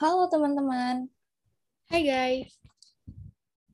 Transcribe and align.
Halo 0.00 0.32
teman-teman. 0.32 1.12
Hai 1.92 2.00
guys. 2.00 2.56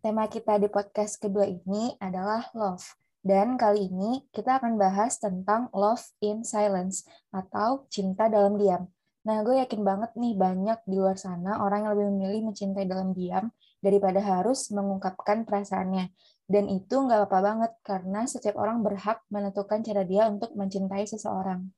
Tema 0.03 0.27
kita 0.27 0.59
di 0.59 0.67
podcast 0.67 1.23
kedua 1.23 1.47
ini 1.47 1.95
adalah 2.03 2.51
love. 2.51 2.83
Dan 3.23 3.55
kali 3.55 3.87
ini 3.87 4.27
kita 4.35 4.59
akan 4.59 4.75
bahas 4.75 5.23
tentang 5.23 5.71
love 5.71 6.03
in 6.19 6.43
silence 6.43 7.07
atau 7.31 7.87
cinta 7.95 8.27
dalam 8.27 8.59
diam. 8.59 8.91
Nah, 9.23 9.39
gue 9.47 9.63
yakin 9.63 9.87
banget 9.87 10.19
nih 10.19 10.35
banyak 10.35 10.83
di 10.83 10.99
luar 10.99 11.15
sana 11.15 11.63
orang 11.63 11.87
yang 11.87 11.93
lebih 11.95 12.07
memilih 12.11 12.43
mencintai 12.51 12.91
dalam 12.91 13.15
diam 13.15 13.55
daripada 13.79 14.19
harus 14.19 14.67
mengungkapkan 14.75 15.47
perasaannya. 15.47 16.11
Dan 16.51 16.67
itu 16.67 17.07
nggak 17.07 17.23
apa-apa 17.23 17.39
banget 17.39 17.73
karena 17.87 18.27
setiap 18.27 18.59
orang 18.59 18.83
berhak 18.83 19.23
menentukan 19.31 19.79
cara 19.79 20.03
dia 20.03 20.27
untuk 20.27 20.59
mencintai 20.59 21.07
seseorang. 21.07 21.71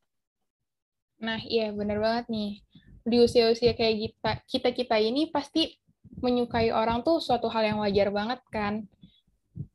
Nah, 1.21 1.37
iya 1.45 1.69
bener 1.69 2.01
banget 2.01 2.33
nih. 2.33 2.65
Di 3.09 3.17
usia-usia 3.25 3.73
kayak 3.73 3.97
kita, 3.97 4.33
kita-kita 4.45 4.97
ini 5.01 5.33
pasti 5.33 5.73
menyukai 6.21 6.69
orang 6.69 7.01
tuh 7.01 7.25
suatu 7.25 7.49
hal 7.49 7.65
yang 7.65 7.79
wajar 7.81 8.13
banget 8.13 8.41
kan. 8.53 8.85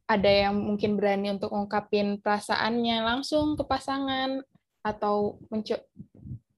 Ada 0.06 0.48
yang 0.48 0.56
mungkin 0.60 1.02
berani 1.02 1.34
untuk 1.34 1.50
ngungkapin 1.50 2.22
perasaannya 2.22 3.02
langsung 3.02 3.58
ke 3.58 3.66
pasangan, 3.66 4.46
atau 4.84 5.40
menco 5.48 5.80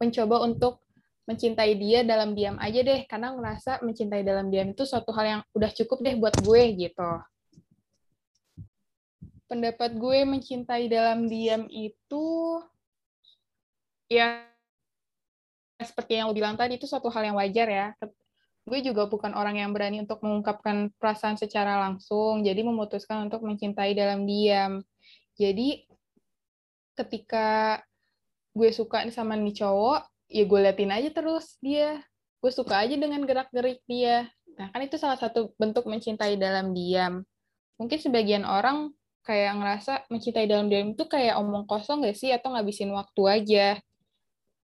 mencoba 0.02 0.44
untuk 0.44 0.84
mencintai 1.30 1.74
dia 1.78 2.04
dalam 2.04 2.36
diam 2.36 2.58
aja 2.60 2.82
deh, 2.84 3.06
karena 3.08 3.32
ngerasa 3.32 3.86
mencintai 3.86 4.26
dalam 4.26 4.52
diam 4.52 4.74
itu 4.74 4.84
suatu 4.84 5.14
hal 5.16 5.26
yang 5.26 5.42
udah 5.56 5.72
cukup 5.72 6.04
deh 6.04 6.18
buat 6.20 6.36
gue 6.44 6.62
gitu. 6.76 7.12
Pendapat 9.46 9.94
gue 9.94 10.20
mencintai 10.26 10.90
dalam 10.90 11.30
diam 11.30 11.70
itu 11.70 12.26
ya 14.10 14.42
seperti 15.84 16.16
yang 16.16 16.32
lo 16.32 16.36
bilang 16.36 16.56
tadi 16.56 16.80
itu 16.80 16.88
suatu 16.88 17.12
hal 17.12 17.28
yang 17.28 17.36
wajar 17.36 17.68
ya. 17.68 17.88
Gue 18.66 18.82
juga 18.82 19.06
bukan 19.06 19.36
orang 19.38 19.62
yang 19.62 19.70
berani 19.76 20.02
untuk 20.02 20.24
mengungkapkan 20.26 20.90
perasaan 20.98 21.38
secara 21.38 21.78
langsung, 21.86 22.42
jadi 22.42 22.66
memutuskan 22.66 23.30
untuk 23.30 23.46
mencintai 23.46 23.94
dalam 23.94 24.26
diam. 24.26 24.82
Jadi 25.36 25.86
ketika 26.96 27.78
gue 28.56 28.72
suka 28.72 29.06
sama 29.12 29.36
nih 29.36 29.62
cowok, 29.62 30.08
ya 30.32 30.44
gue 30.48 30.60
liatin 30.66 30.92
aja 30.96 31.10
terus 31.12 31.60
dia. 31.60 32.02
Gue 32.40 32.50
suka 32.50 32.82
aja 32.82 32.96
dengan 32.96 33.22
gerak-gerik 33.28 33.84
dia. 33.86 34.32
Nah, 34.56 34.72
kan 34.72 34.82
itu 34.82 34.96
salah 34.96 35.20
satu 35.20 35.52
bentuk 35.60 35.84
mencintai 35.86 36.40
dalam 36.40 36.72
diam. 36.72 37.22
Mungkin 37.76 38.00
sebagian 38.00 38.48
orang 38.48 38.96
kayak 39.28 39.60
ngerasa 39.60 39.94
mencintai 40.08 40.48
dalam 40.48 40.72
diam 40.72 40.96
itu 40.96 41.04
kayak 41.06 41.36
omong 41.38 41.68
kosong 41.68 42.02
gak 42.02 42.16
sih? 42.16 42.32
Atau 42.32 42.56
ngabisin 42.56 42.90
waktu 42.96 43.22
aja 43.28 43.68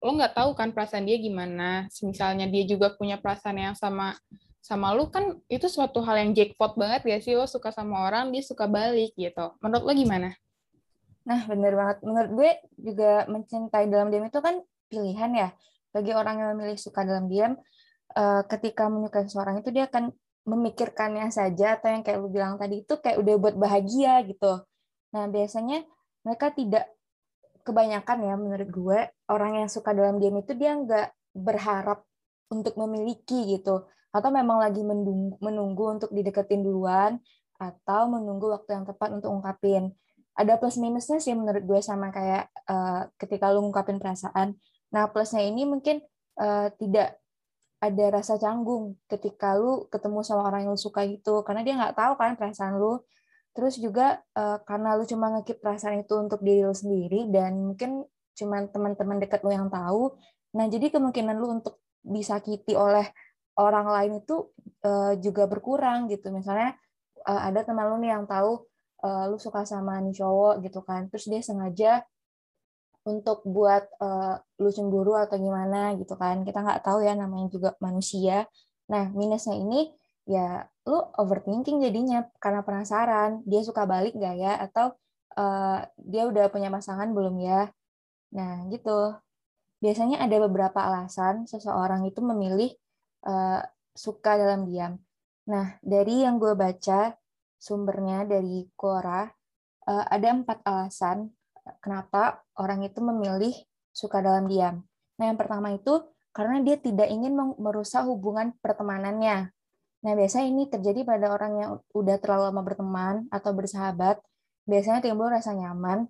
lo 0.03 0.11
nggak 0.19 0.35
tahu 0.35 0.51
kan 0.53 0.75
perasaan 0.75 1.07
dia 1.07 1.15
gimana. 1.15 1.87
Misalnya 2.03 2.45
dia 2.51 2.67
juga 2.67 2.91
punya 2.91 3.15
perasaan 3.15 3.55
yang 3.55 3.75
sama 3.79 4.19
sama 4.63 4.95
lu 4.95 5.11
kan 5.11 5.39
itu 5.51 5.67
suatu 5.67 5.99
hal 6.03 6.23
yang 6.23 6.31
jackpot 6.31 6.79
banget 6.79 7.03
gak 7.03 7.19
sih 7.19 7.35
lo 7.35 7.43
suka 7.43 7.67
sama 7.75 8.07
orang 8.07 8.31
dia 8.31 8.43
suka 8.43 8.67
balik 8.67 9.11
gitu. 9.19 9.51
Menurut 9.59 9.83
lo 9.83 9.91
gimana? 9.91 10.29
Nah 11.27 11.43
bener 11.47 11.75
banget. 11.75 11.97
Menurut 12.03 12.31
gue 12.31 12.51
juga 12.79 13.27
mencintai 13.27 13.91
dalam 13.91 14.07
diam 14.07 14.23
itu 14.23 14.39
kan 14.39 14.63
pilihan 14.87 15.31
ya 15.35 15.49
bagi 15.91 16.11
orang 16.15 16.35
yang 16.39 16.49
memilih 16.55 16.79
suka 16.79 17.03
dalam 17.03 17.27
diam. 17.27 17.59
Uh, 18.13 18.45
ketika 18.45 18.87
menyukai 18.87 19.25
seseorang 19.25 19.65
itu 19.65 19.73
dia 19.73 19.89
akan 19.89 20.13
memikirkannya 20.45 21.33
saja 21.33 21.79
atau 21.79 21.89
yang 21.89 22.03
kayak 22.05 22.19
lu 22.21 22.29
bilang 22.29 22.59
tadi 22.61 22.83
itu 22.85 22.93
kayak 22.99 23.17
udah 23.19 23.35
buat 23.39 23.55
bahagia 23.55 24.21
gitu. 24.27 24.63
Nah 25.11 25.25
biasanya 25.31 25.83
mereka 26.23 26.55
tidak 26.55 26.87
kebanyakan 27.63 28.17
ya 28.27 28.35
menurut 28.35 28.69
gue 28.69 28.99
orang 29.31 29.63
yang 29.63 29.69
suka 29.71 29.95
dalam 29.95 30.19
diam 30.19 30.35
itu 30.37 30.51
dia 30.53 30.75
nggak 30.75 31.33
berharap 31.33 32.03
untuk 32.53 32.77
memiliki 32.77 33.57
gitu. 33.57 33.87
Atau 34.13 34.29
memang 34.29 34.61
lagi 34.61 34.85
menunggu, 34.85 35.83
untuk 35.89 36.13
dideketin 36.13 36.61
duluan 36.61 37.17
atau 37.57 38.05
menunggu 38.05 38.53
waktu 38.53 38.77
yang 38.77 38.85
tepat 38.85 39.09
untuk 39.09 39.33
ungkapin. 39.33 39.89
Ada 40.37 40.61
plus 40.61 40.77
minusnya 40.77 41.17
sih 41.17 41.33
menurut 41.33 41.65
gue 41.65 41.79
sama 41.81 42.13
kayak 42.13 42.49
uh, 42.69 43.09
ketika 43.17 43.49
lu 43.49 43.65
ngungkapin 43.65 43.97
perasaan. 43.97 44.53
Nah 44.93 45.09
plusnya 45.09 45.41
ini 45.41 45.65
mungkin 45.65 46.01
uh, 46.37 46.69
tidak 46.77 47.17
ada 47.81 48.05
rasa 48.13 48.37
canggung 48.37 48.97
ketika 49.09 49.57
lu 49.57 49.89
ketemu 49.89 50.21
sama 50.21 50.45
orang 50.45 50.69
yang 50.69 50.73
lu 50.73 50.81
suka 50.81 51.01
itu. 51.05 51.41
Karena 51.41 51.61
dia 51.65 51.73
nggak 51.77 51.97
tahu 51.97 52.13
kan 52.17 52.37
perasaan 52.37 52.77
lu 52.77 53.01
Terus 53.53 53.77
juga 53.77 54.17
uh, 54.33 54.57
karena 54.65 54.97
lu 54.97 55.05
cuma 55.05 55.29
ngekip 55.37 55.61
perasaan 55.61 56.01
itu 56.01 56.13
untuk 56.17 56.41
diri 56.41 56.65
lu 56.65 56.73
sendiri 56.73 57.29
dan 57.29 57.61
mungkin 57.61 58.01
cuma 58.33 58.65
teman-teman 58.65 59.21
dekat 59.21 59.45
lu 59.45 59.53
yang 59.53 59.69
tahu. 59.69 60.17
Nah, 60.57 60.65
jadi 60.65 60.89
kemungkinan 60.89 61.37
lu 61.37 61.61
untuk 61.61 61.81
disakiti 62.01 62.73
oleh 62.73 63.05
orang 63.61 63.85
lain 63.85 64.11
itu 64.25 64.49
uh, 64.85 65.13
juga 65.21 65.45
berkurang 65.45 66.09
gitu. 66.09 66.33
Misalnya 66.33 66.73
uh, 67.29 67.41
ada 67.45 67.61
teman 67.61 67.93
lu 67.93 68.01
nih 68.01 68.17
yang 68.17 68.25
tahu 68.25 68.65
uh, 69.05 69.29
lu 69.29 69.37
suka 69.37 69.63
sama 69.69 70.01
nih 70.01 70.17
cowok 70.17 70.65
gitu 70.65 70.81
kan. 70.81 71.07
Terus 71.13 71.25
dia 71.29 71.41
sengaja 71.45 71.91
untuk 73.05 73.45
buat 73.45 73.85
uh, 74.01 74.41
lu 74.57 74.69
cemburu 74.73 75.13
atau 75.13 75.37
gimana 75.37 75.93
gitu 76.01 76.17
kan. 76.17 76.41
Kita 76.41 76.65
nggak 76.65 76.81
tahu 76.81 77.05
ya 77.05 77.13
namanya 77.13 77.53
juga 77.53 77.77
manusia. 77.77 78.49
Nah, 78.89 79.13
minusnya 79.13 79.53
ini 79.61 79.93
ya 80.23 80.67
lu 80.87 80.99
overthinking 81.19 81.83
jadinya 81.83 82.27
karena 82.39 82.63
penasaran 82.63 83.43
dia 83.47 83.61
suka 83.63 83.83
balik 83.87 84.15
gak 84.15 84.35
ya? 84.39 84.53
Atau 84.59 84.95
uh, 85.37 85.79
dia 85.99 86.23
udah 86.27 86.47
punya 86.51 86.69
pasangan 86.71 87.11
belum 87.11 87.39
ya? 87.43 87.71
Nah 88.35 88.67
gitu. 88.71 89.15
Biasanya 89.83 90.23
ada 90.23 90.39
beberapa 90.47 90.79
alasan 90.79 91.43
seseorang 91.43 92.07
itu 92.07 92.23
memilih 92.23 92.71
uh, 93.27 93.59
suka 93.91 94.39
dalam 94.39 94.63
diam. 94.67 94.95
Nah 95.51 95.75
dari 95.83 96.23
yang 96.23 96.39
gue 96.39 96.55
baca 96.55 97.13
sumbernya 97.59 98.23
dari 98.23 98.67
Quora 98.75 99.27
uh, 99.87 100.05
ada 100.07 100.27
empat 100.31 100.63
alasan 100.63 101.31
kenapa 101.79 102.43
orang 102.59 102.83
itu 102.83 102.99
memilih 102.99 103.55
suka 103.91 104.19
dalam 104.19 104.47
diam. 104.47 104.83
Nah 105.19 105.25
yang 105.31 105.39
pertama 105.39 105.71
itu 105.75 106.03
karena 106.33 106.65
dia 106.65 106.81
tidak 106.81 107.07
ingin 107.13 107.37
merusak 107.61 108.09
hubungan 108.09 108.57
pertemanannya 108.57 109.52
Nah, 110.03 110.13
biasanya 110.19 110.47
ini 110.51 110.63
terjadi 110.67 111.07
pada 111.07 111.31
orang 111.31 111.53
yang 111.55 111.71
udah 111.95 112.15
terlalu 112.19 112.43
lama 112.51 112.61
berteman 112.61 113.15
atau 113.31 113.51
bersahabat. 113.55 114.19
Biasanya 114.67 114.99
timbul 114.99 115.31
rasa 115.31 115.55
nyaman 115.55 116.07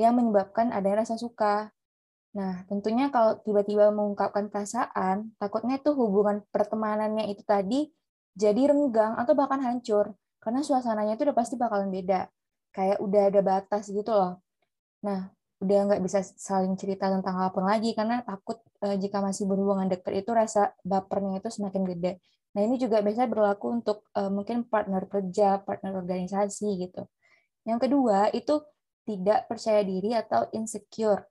yang 0.00 0.16
menyebabkan 0.16 0.72
ada 0.72 1.04
rasa 1.04 1.20
suka. 1.20 1.68
Nah, 2.34 2.66
tentunya 2.66 3.12
kalau 3.14 3.38
tiba-tiba 3.44 3.92
mengungkapkan 3.94 4.48
perasaan, 4.50 5.36
takutnya 5.38 5.78
tuh 5.78 5.94
hubungan 5.94 6.42
pertemanannya 6.50 7.30
itu 7.30 7.44
tadi 7.46 7.92
jadi 8.34 8.74
renggang 8.74 9.14
atau 9.20 9.36
bahkan 9.36 9.60
hancur. 9.62 10.16
Karena 10.42 10.60
suasananya 10.64 11.14
itu 11.14 11.28
udah 11.28 11.36
pasti 11.36 11.54
bakalan 11.60 11.92
beda. 11.92 12.26
Kayak 12.74 12.98
udah 13.04 13.22
ada 13.30 13.40
batas 13.44 13.86
gitu 13.92 14.10
loh. 14.10 14.40
Nah, 15.06 15.30
udah 15.62 15.78
nggak 15.88 16.02
bisa 16.04 16.20
saling 16.24 16.74
cerita 16.80 17.08
tentang 17.08 17.38
apa 17.40 17.54
pun 17.54 17.64
lagi 17.64 17.94
karena 17.96 18.20
takut 18.26 18.60
eh, 18.84 18.96
jika 19.00 19.22
masih 19.24 19.48
berhubungan 19.48 19.86
dekat 19.88 20.12
itu 20.20 20.30
rasa 20.34 20.74
bapernya 20.84 21.40
itu 21.40 21.48
semakin 21.48 21.82
gede. 21.94 22.12
Nah, 22.54 22.62
ini 22.62 22.78
juga 22.78 23.02
biasanya 23.02 23.30
berlaku 23.30 23.66
untuk 23.82 24.06
uh, 24.14 24.30
mungkin 24.30 24.62
partner 24.70 25.10
kerja, 25.10 25.58
partner 25.66 25.98
organisasi 25.98 26.68
gitu. 26.86 27.02
Yang 27.66 27.90
kedua, 27.90 28.30
itu 28.30 28.62
tidak 29.02 29.50
percaya 29.50 29.82
diri 29.82 30.14
atau 30.14 30.46
insecure. 30.54 31.26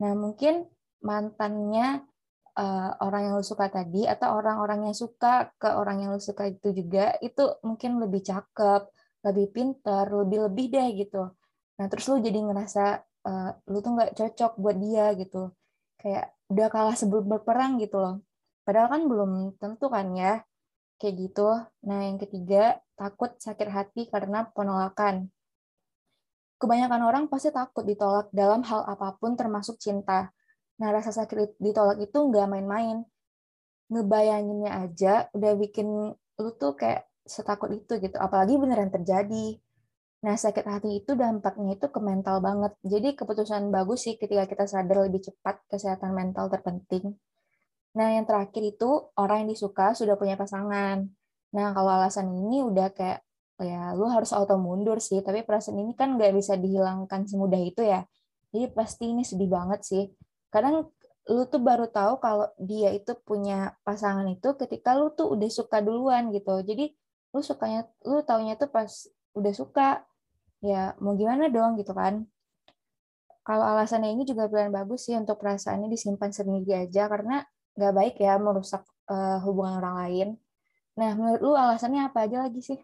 Nah, 0.00 0.14
mungkin 0.14 0.62
mantannya 1.02 2.06
uh, 2.54 2.90
orang 3.02 3.20
yang 3.26 3.34
lu 3.42 3.44
suka 3.44 3.66
tadi 3.74 4.06
atau 4.06 4.38
orang-orang 4.38 4.86
yang 4.86 4.96
suka 4.96 5.50
ke 5.58 5.66
orang 5.66 6.06
yang 6.06 6.10
lu 6.14 6.22
suka 6.22 6.46
itu 6.46 6.70
juga 6.72 7.18
itu 7.18 7.42
mungkin 7.66 7.98
lebih 7.98 8.22
cakep, 8.22 8.86
lebih 9.26 9.46
pintar, 9.50 10.06
lebih-lebih 10.14 10.66
deh 10.70 10.88
gitu. 10.94 11.22
Nah, 11.78 11.86
terus 11.90 12.06
lu 12.06 12.22
jadi 12.22 12.38
ngerasa 12.38 12.84
uh, 13.26 13.50
lu 13.66 13.82
tuh 13.82 13.98
nggak 13.98 14.14
cocok 14.14 14.52
buat 14.62 14.76
dia 14.78 15.10
gitu. 15.18 15.50
Kayak 15.98 16.38
udah 16.54 16.68
kalah 16.70 16.96
sebelum 16.96 17.26
berperang 17.26 17.82
gitu 17.82 17.98
loh. 17.98 18.22
Padahal 18.62 18.88
kan 18.94 19.02
belum 19.10 19.58
tentu 19.58 19.90
kan 19.90 20.06
ya 20.14 20.38
kayak 21.02 21.18
gitu. 21.18 21.50
Nah, 21.82 21.98
yang 22.06 22.22
ketiga, 22.22 22.78
takut 22.94 23.34
sakit 23.42 23.66
hati 23.66 24.06
karena 24.06 24.46
penolakan. 24.54 25.26
Kebanyakan 26.62 27.02
orang 27.02 27.24
pasti 27.26 27.50
takut 27.50 27.82
ditolak 27.82 28.30
dalam 28.30 28.62
hal 28.62 28.86
apa 28.86 29.18
pun 29.18 29.34
termasuk 29.34 29.82
cinta. 29.82 30.30
Nah, 30.78 30.88
rasa 30.94 31.10
sakit 31.10 31.58
ditolak 31.58 31.98
itu 31.98 32.14
nggak 32.14 32.46
main-main. 32.46 33.02
Ngebayanginnya 33.90 34.70
aja 34.86 35.26
udah 35.34 35.52
bikin 35.58 36.14
lu 36.14 36.50
tuh 36.54 36.78
kayak 36.78 37.10
setakut 37.26 37.74
itu 37.74 37.98
gitu. 37.98 38.14
Apalagi 38.14 38.54
beneran 38.54 38.94
terjadi. 38.94 39.58
Nah, 40.22 40.38
sakit 40.38 40.62
hati 40.62 41.02
itu 41.02 41.18
dampaknya 41.18 41.74
itu 41.74 41.90
ke 41.90 41.98
mental 41.98 42.38
banget. 42.38 42.78
Jadi 42.86 43.18
keputusan 43.18 43.74
bagus 43.74 44.06
sih 44.06 44.14
ketika 44.14 44.46
kita 44.46 44.70
sadar 44.70 45.10
lebih 45.10 45.18
cepat 45.26 45.66
kesehatan 45.66 46.14
mental 46.14 46.46
terpenting. 46.46 47.18
Nah, 47.92 48.08
yang 48.16 48.24
terakhir 48.24 48.62
itu 48.64 48.88
orang 49.20 49.44
yang 49.44 49.50
disuka 49.52 49.92
sudah 49.92 50.16
punya 50.16 50.36
pasangan. 50.40 51.04
Nah, 51.52 51.66
kalau 51.76 51.90
alasan 51.92 52.32
ini 52.32 52.64
udah 52.64 52.88
kayak 52.96 53.20
ya 53.62 53.94
lu 53.94 54.08
harus 54.08 54.32
auto 54.32 54.56
mundur 54.56 54.98
sih, 54.98 55.20
tapi 55.20 55.44
perasaan 55.44 55.78
ini 55.78 55.92
kan 55.94 56.16
nggak 56.16 56.32
bisa 56.34 56.56
dihilangkan 56.56 57.28
semudah 57.28 57.60
itu 57.60 57.84
ya. 57.84 58.02
Jadi 58.52 58.72
pasti 58.72 59.12
ini 59.12 59.22
sedih 59.22 59.48
banget 59.52 59.80
sih. 59.84 60.04
Kadang 60.48 60.88
lu 61.30 61.42
tuh 61.46 61.62
baru 61.62 61.86
tahu 61.86 62.18
kalau 62.18 62.50
dia 62.58 62.90
itu 62.90 63.14
punya 63.22 63.78
pasangan 63.86 64.26
itu 64.26 64.48
ketika 64.58 64.96
lu 64.98 65.14
tuh 65.14 65.30
udah 65.36 65.50
suka 65.52 65.78
duluan 65.84 66.32
gitu. 66.34 66.64
Jadi 66.64 66.90
lu 67.32 67.40
sukanya 67.40 67.86
lu 68.08 68.20
taunya 68.26 68.54
tuh 68.58 68.68
pas 68.72 68.88
udah 69.36 69.52
suka 69.54 70.04
ya 70.64 70.96
mau 71.00 71.14
gimana 71.14 71.48
dong 71.52 71.78
gitu 71.80 71.92
kan. 71.94 72.24
Kalau 73.42 73.64
alasannya 73.74 74.14
ini 74.14 74.22
juga 74.22 74.46
pilihan 74.46 74.70
bagus 74.70 75.10
sih 75.10 75.18
untuk 75.18 75.42
perasaannya 75.42 75.90
disimpan 75.90 76.30
sendiri 76.30 76.86
aja 76.86 77.10
karena 77.10 77.42
nggak 77.76 77.94
baik 77.96 78.14
ya 78.20 78.36
merusak 78.36 78.84
uh, 79.08 79.38
hubungan 79.44 79.80
orang 79.80 79.96
lain. 80.04 80.28
Nah, 80.92 81.16
menurut 81.16 81.40
lu 81.40 81.52
alasannya 81.56 82.04
apa 82.04 82.28
aja 82.28 82.44
lagi 82.44 82.60
sih? 82.60 82.78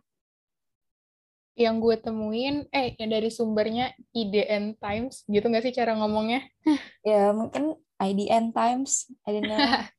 Yang 1.58 1.74
gue 1.82 1.96
temuin, 2.08 2.56
eh 2.70 2.94
yang 2.96 3.10
dari 3.12 3.28
sumbernya 3.28 3.92
IDN 4.14 4.78
Times, 4.78 5.26
gitu 5.28 5.44
nggak 5.44 5.64
sih 5.68 5.74
cara 5.74 5.92
ngomongnya? 5.98 6.46
ya, 7.08 7.34
mungkin 7.34 7.76
IDN 7.98 8.54
Times, 8.54 9.10
I 9.26 9.36
don't 9.36 9.44
know. 9.44 9.58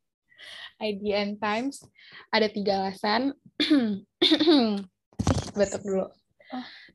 IDN 0.80 1.36
Times, 1.38 1.84
ada 2.32 2.48
tiga 2.48 2.88
alasan. 2.88 3.36
Betul 5.60 5.80
dulu. 5.84 6.06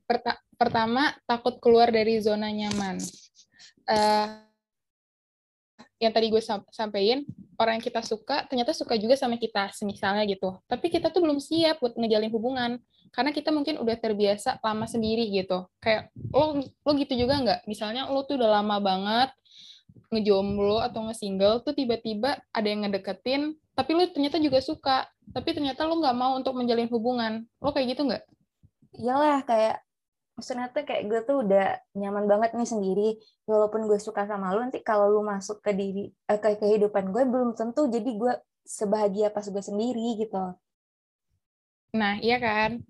Perta 0.09 0.41
pertama, 0.57 1.13
takut 1.29 1.61
keluar 1.61 1.93
dari 1.93 2.17
zona 2.19 2.49
nyaman. 2.49 2.97
Uh, 3.85 4.44
yang 6.05 6.13
tadi 6.13 6.29
gue 6.29 6.41
sampaikan, 6.69 7.25
orang 7.57 7.81
yang 7.81 7.85
kita 7.85 8.05
suka 8.05 8.45
ternyata 8.45 8.71
suka 8.77 8.93
juga 8.95 9.17
sama 9.17 9.41
kita, 9.41 9.73
semisalnya 9.73 10.23
gitu. 10.29 10.53
Tapi 10.69 10.93
kita 10.93 11.09
tuh 11.09 11.25
belum 11.25 11.41
siap 11.41 11.81
buat 11.81 11.97
ngejalin 11.97 12.29
hubungan 12.29 12.71
karena 13.09 13.31
kita 13.33 13.49
mungkin 13.49 13.81
udah 13.81 13.97
terbiasa 13.97 14.61
lama 14.61 14.85
sendiri 14.85 15.25
gitu. 15.33 15.65
Kayak 15.81 16.13
lo 16.29 16.61
lo 16.61 16.91
gitu 16.93 17.13
juga 17.17 17.41
nggak? 17.41 17.59
Misalnya 17.65 18.05
lo 18.11 18.21
tuh 18.27 18.37
udah 18.37 18.61
lama 18.61 18.77
banget 18.77 19.29
ngejomblo 20.11 20.83
atau 20.83 21.07
nge-single 21.09 21.63
tuh 21.65 21.73
tiba-tiba 21.73 22.37
ada 22.53 22.67
yang 22.67 22.85
ngedeketin, 22.85 23.55
tapi 23.73 23.91
lo 23.95 24.05
ternyata 24.11 24.37
juga 24.37 24.59
suka, 24.61 25.07
tapi 25.33 25.55
ternyata 25.55 25.87
lo 25.87 25.97
nggak 25.97 26.15
mau 26.15 26.35
untuk 26.37 26.53
menjalin 26.53 26.87
hubungan. 26.91 27.47
Lo 27.63 27.73
kayak 27.73 27.95
gitu 27.95 28.05
nggak? 28.05 28.23
Iyalah, 28.95 29.43
kayak 29.43 29.81
maksudnya 30.35 30.67
tuh 30.67 30.83
kayak 30.83 31.03
gue 31.07 31.19
tuh 31.23 31.37
udah 31.47 31.79
nyaman 31.95 32.27
banget 32.27 32.51
nih 32.53 32.67
sendiri. 32.67 33.09
Walaupun 33.47 33.87
gue 33.87 33.97
suka 33.97 34.27
sama 34.27 34.51
lu 34.51 34.67
nanti 34.67 34.83
kalau 34.83 35.07
lu 35.07 35.23
masuk 35.23 35.63
ke 35.63 35.71
diri 35.71 36.11
eh, 36.11 36.39
ke 36.39 36.59
kehidupan 36.59 37.09
gue 37.15 37.23
belum 37.23 37.55
tentu 37.55 37.87
jadi 37.87 38.05
gue 38.05 38.33
sebahagia 38.67 39.31
pas 39.31 39.47
gue 39.47 39.63
sendiri 39.63 40.19
gitu. 40.19 40.59
Nah 41.95 42.19
iya 42.19 42.37
kan? 42.37 42.83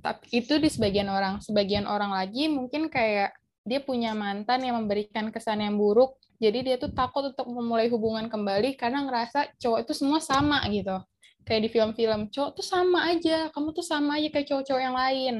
Tapi 0.00 0.26
itu 0.34 0.58
di 0.58 0.68
sebagian 0.68 1.06
orang. 1.06 1.38
Sebagian 1.38 1.86
orang 1.86 2.10
lagi 2.10 2.50
mungkin 2.50 2.90
kayak 2.90 3.36
dia 3.62 3.78
punya 3.84 4.16
mantan 4.16 4.66
yang 4.66 4.82
memberikan 4.82 5.30
kesan 5.30 5.62
yang 5.62 5.78
buruk. 5.78 6.18
Jadi 6.40 6.66
dia 6.66 6.76
tuh 6.80 6.90
takut 6.90 7.30
untuk 7.30 7.46
memulai 7.52 7.86
hubungan 7.92 8.26
kembali 8.26 8.74
karena 8.74 9.04
ngerasa 9.04 9.54
cowok 9.60 9.86
itu 9.86 9.92
semua 9.92 10.18
sama 10.18 10.64
gitu. 10.72 10.98
Kayak 11.44 11.60
di 11.62 11.70
film-film 11.70 12.20
cowok 12.32 12.50
tuh 12.58 12.64
sama 12.64 13.12
aja 13.12 13.52
kamu 13.52 13.76
tuh 13.76 13.84
sama 13.84 14.18
aja 14.18 14.28
kayak 14.32 14.46
cowok-cowok 14.48 14.82
yang 14.82 14.96
lain 14.96 15.34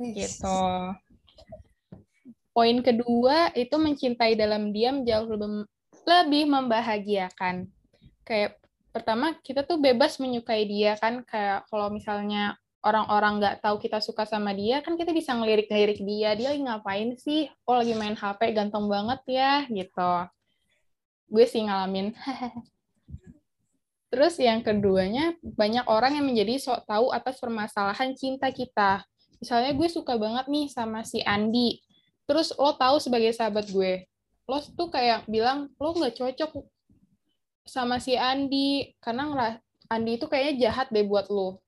gitu. 0.00 0.60
Poin 2.52 2.78
kedua 2.84 3.48
itu 3.56 3.72
mencintai 3.80 4.36
dalam 4.36 4.76
diam 4.76 5.08
jauh 5.08 5.24
lebih 5.24 5.64
lebih 6.02 6.44
membahagiakan. 6.50 7.70
Kayak 8.26 8.58
pertama 8.92 9.38
kita 9.40 9.64
tuh 9.64 9.80
bebas 9.80 10.20
menyukai 10.20 10.68
dia 10.68 10.98
kan. 11.00 11.24
Kayak 11.24 11.64
kalau 11.72 11.88
misalnya 11.88 12.60
orang-orang 12.82 13.38
nggak 13.38 13.56
tahu 13.62 13.78
kita 13.78 14.02
suka 14.02 14.26
sama 14.26 14.50
dia 14.52 14.82
kan 14.82 14.98
kita 14.98 15.14
bisa 15.14 15.32
ngelirik-ngelirik 15.32 16.02
dia. 16.02 16.36
Dia 16.36 16.52
lagi 16.52 16.62
ngapain 16.66 17.08
sih? 17.16 17.48
Oh 17.64 17.78
lagi 17.78 17.96
main 17.96 18.18
HP 18.18 18.52
ganteng 18.52 18.90
banget 18.90 19.20
ya 19.30 19.64
gitu. 19.70 20.12
Gue 21.32 21.46
sih 21.48 21.64
ngalamin. 21.64 22.12
Terus 24.12 24.36
yang 24.36 24.60
keduanya 24.60 25.32
banyak 25.40 25.88
orang 25.88 26.20
yang 26.20 26.28
menjadi 26.28 26.60
sok 26.60 26.84
tahu 26.84 27.16
atas 27.16 27.40
permasalahan 27.40 28.12
cinta 28.12 28.52
kita 28.52 29.00
misalnya 29.42 29.74
gue 29.74 29.88
suka 29.90 30.14
banget 30.14 30.46
nih 30.46 30.70
sama 30.70 31.02
si 31.02 31.18
Andi 31.26 31.82
terus 32.30 32.54
lo 32.54 32.78
tahu 32.78 33.02
sebagai 33.02 33.34
sahabat 33.34 33.66
gue 33.68 34.06
lo 34.46 34.58
tuh 34.78 34.88
kayak 34.88 35.26
bilang 35.26 35.66
lo 35.82 35.90
nggak 35.92 36.14
cocok 36.14 36.62
sama 37.66 37.98
si 38.02 38.18
Andi 38.18 38.94
karena 38.98 39.58
Andi 39.92 40.16
itu 40.16 40.24
kayaknya 40.24 40.68
jahat 40.68 40.88
deh 40.88 41.04
buat 41.04 41.28
lo. 41.28 41.60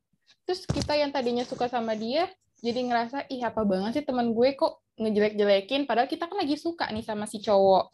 Terus 0.48 0.64
kita 0.64 0.96
yang 0.96 1.12
tadinya 1.12 1.44
suka 1.44 1.68
sama 1.68 1.92
dia 1.92 2.28
jadi 2.64 2.80
ngerasa 2.80 3.28
ih 3.28 3.44
apa 3.44 3.60
banget 3.68 4.00
sih 4.00 4.04
teman 4.08 4.32
gue 4.32 4.56
kok 4.56 4.80
ngejelek-jelekin? 4.96 5.84
Padahal 5.84 6.08
kita 6.08 6.24
kan 6.24 6.40
lagi 6.40 6.56
suka 6.56 6.88
nih 6.88 7.04
sama 7.04 7.28
si 7.28 7.44
cowok. 7.44 7.92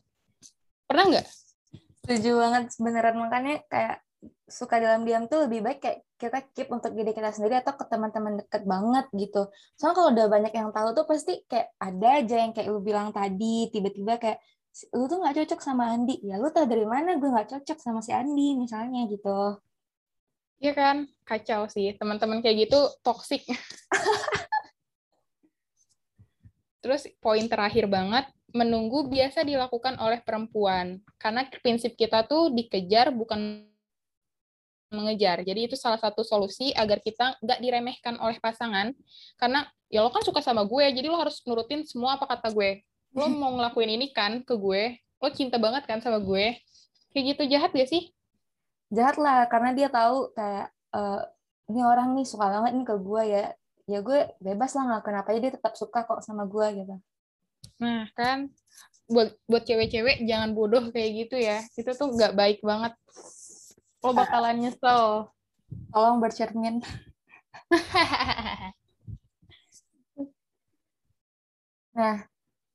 Pernah 0.87 1.05
nggak? 1.11 1.27
Setuju 2.07 2.31
banget 2.39 2.65
beneran. 2.79 3.17
Makanya 3.19 3.55
kayak 3.67 3.99
suka 4.45 4.77
dalam 4.77 5.09
diam 5.09 5.25
tuh 5.25 5.49
lebih 5.49 5.65
baik 5.65 5.81
kayak 5.81 5.99
kita 6.21 6.39
keep 6.53 6.69
untuk 6.69 6.93
diri 6.93 7.17
kita 7.17 7.33
sendiri 7.33 7.65
atau 7.65 7.73
ke 7.73 7.85
teman-teman 7.89 8.45
deket 8.45 8.69
banget 8.69 9.09
gitu. 9.17 9.49
Soalnya 9.81 9.97
kalau 9.97 10.09
udah 10.13 10.27
banyak 10.29 10.53
yang 10.53 10.69
tahu 10.77 10.89
tuh 10.93 11.07
pasti 11.09 11.41
kayak 11.49 11.73
ada 11.81 12.09
aja 12.21 12.37
yang 12.45 12.53
kayak 12.53 12.69
lu 12.69 12.85
bilang 12.85 13.09
tadi 13.17 13.73
tiba-tiba 13.73 14.21
kayak 14.21 14.39
lu 14.93 15.09
tuh 15.09 15.19
nggak 15.25 15.35
cocok 15.41 15.61
sama 15.65 15.97
Andi. 15.97 16.21
Ya 16.21 16.37
lu 16.37 16.53
tau 16.53 16.69
dari 16.69 16.85
mana 16.85 17.17
gue 17.17 17.31
nggak 17.33 17.49
cocok 17.57 17.79
sama 17.81 18.05
si 18.05 18.13
Andi 18.13 18.61
misalnya 18.61 19.09
gitu. 19.09 19.57
Iya 20.61 20.73
kan, 20.77 20.97
kacau 21.25 21.65
sih. 21.73 21.97
Teman-teman 21.97 22.45
kayak 22.45 22.69
gitu 22.69 22.81
toxic. 23.01 23.49
Terus 26.85 27.09
poin 27.21 27.45
terakhir 27.49 27.89
banget, 27.89 28.29
menunggu 28.53 29.09
biasa 29.09 29.41
dilakukan 29.41 29.97
oleh 29.97 30.21
perempuan. 30.21 31.01
Karena 31.17 31.49
prinsip 31.65 31.97
kita 31.97 32.29
tuh 32.29 32.53
dikejar 32.53 33.09
bukan 33.13 33.70
mengejar. 34.91 35.41
Jadi 35.47 35.71
itu 35.71 35.77
salah 35.79 35.97
satu 35.97 36.27
solusi 36.27 36.75
agar 36.75 36.99
kita 36.99 37.39
nggak 37.41 37.59
diremehkan 37.63 38.19
oleh 38.19 38.37
pasangan. 38.43 38.91
Karena 39.39 39.65
ya 39.87 40.03
lo 40.03 40.11
kan 40.11 40.23
suka 40.27 40.43
sama 40.43 40.67
gue, 40.67 40.85
jadi 40.91 41.07
lo 41.07 41.17
harus 41.17 41.41
nurutin 41.47 41.87
semua 41.87 42.19
apa 42.19 42.27
kata 42.27 42.51
gue. 42.51 42.83
Lo 43.15 43.31
mau 43.31 43.55
ngelakuin 43.55 43.91
ini 43.97 44.11
kan 44.11 44.43
ke 44.43 44.55
gue, 44.55 44.99
lo 45.23 45.29
cinta 45.31 45.57
banget 45.57 45.87
kan 45.87 46.03
sama 46.03 46.19
gue. 46.19 46.59
Kayak 47.15 47.25
gitu 47.35 47.43
jahat 47.51 47.71
gak 47.75 47.91
sih? 47.91 48.11
Jahat 48.91 49.19
lah, 49.19 49.47
karena 49.47 49.71
dia 49.75 49.89
tahu 49.91 50.35
kayak 50.35 50.75
uh, 50.95 51.23
ini 51.71 51.81
orang 51.87 52.19
nih 52.19 52.27
suka 52.27 52.51
banget 52.51 52.75
nih 52.75 52.87
ke 52.87 52.97
gue 52.99 53.23
ya. 53.27 53.45
Ya 53.91 53.99
gue 54.03 54.31
bebas 54.39 54.71
lah 54.79 54.87
ngelakuin 54.87 55.19
apa 55.19 55.29
aja 55.35 55.41
dia 55.43 55.53
tetap 55.55 55.75
suka 55.75 56.07
kok 56.07 56.23
sama 56.23 56.47
gue 56.47 56.67
gitu. 56.83 56.95
Nah 57.83 58.07
kan, 58.15 58.51
buat 59.11 59.35
buat 59.51 59.67
cewek-cewek 59.67 60.23
jangan 60.31 60.55
bodoh 60.55 60.95
kayak 60.95 61.27
gitu 61.27 61.37
ya. 61.39 61.63
Itu 61.75 61.91
tuh 61.99 62.15
nggak 62.15 62.39
baik 62.39 62.59
banget 62.63 62.95
Lo 64.01 64.17
bakalan 64.17 64.57
nyesel. 64.65 65.29
Tolong 65.93 66.19
bercermin. 66.19 66.81
nah, 71.97 72.25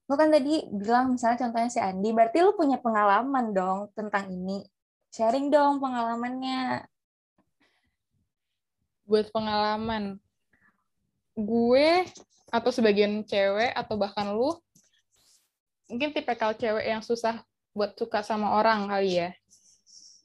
lo 0.05 0.13
kan 0.15 0.29
tadi 0.29 0.70
bilang 0.70 1.17
misalnya 1.17 1.41
contohnya 1.48 1.70
si 1.74 1.82
Andi, 1.82 2.13
berarti 2.13 2.46
lo 2.46 2.53
punya 2.53 2.77
pengalaman 2.77 3.51
dong 3.51 3.89
tentang 3.98 4.29
ini. 4.29 4.63
Sharing 5.10 5.50
dong 5.50 5.82
pengalamannya. 5.82 6.86
Buat 9.05 9.29
pengalaman, 9.34 10.17
gue 11.38 12.05
atau 12.50 12.72
sebagian 12.72 13.25
cewek 13.27 13.74
atau 13.75 14.00
bahkan 14.00 14.32
lu 14.32 14.55
mungkin 15.91 16.10
tipikal 16.15 16.55
cewek 16.58 16.86
yang 16.89 17.03
susah 17.05 17.44
buat 17.75 17.94
suka 18.00 18.24
sama 18.24 18.55
orang 18.58 18.88
kali 18.88 19.20
ya. 19.22 19.29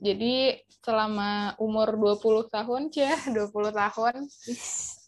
Jadi 0.01 0.57
selama 0.81 1.53
umur 1.61 1.93
20 1.93 2.49
tahun, 2.49 2.83
ya 2.89 3.13
20 3.29 3.53
tahun, 3.53 4.15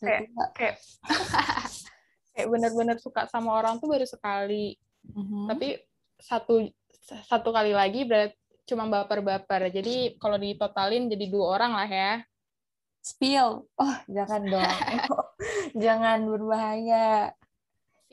kayak 0.04 0.22
kayak, 0.52 0.76
kayak 2.36 2.48
bener-bener 2.52 2.96
suka 3.00 3.24
sama 3.32 3.56
orang 3.56 3.80
tuh 3.80 3.88
baru 3.88 4.04
sekali. 4.04 4.76
Uh-huh. 5.16 5.48
Tapi 5.48 5.80
satu 6.20 6.68
satu 7.26 7.50
kali 7.50 7.72
lagi 7.72 8.04
berarti 8.04 8.36
cuma 8.68 8.84
baper-baper. 8.86 9.72
Jadi 9.72 10.20
kalau 10.20 10.36
ditotalin 10.36 11.08
jadi 11.08 11.26
dua 11.32 11.56
orang 11.56 11.72
lah 11.72 11.88
ya. 11.88 12.12
Spill. 13.02 13.66
Oh, 13.66 13.96
jangan 14.06 14.44
dong. 14.44 14.62
jangan 15.82 16.18
berbahaya. 16.28 17.32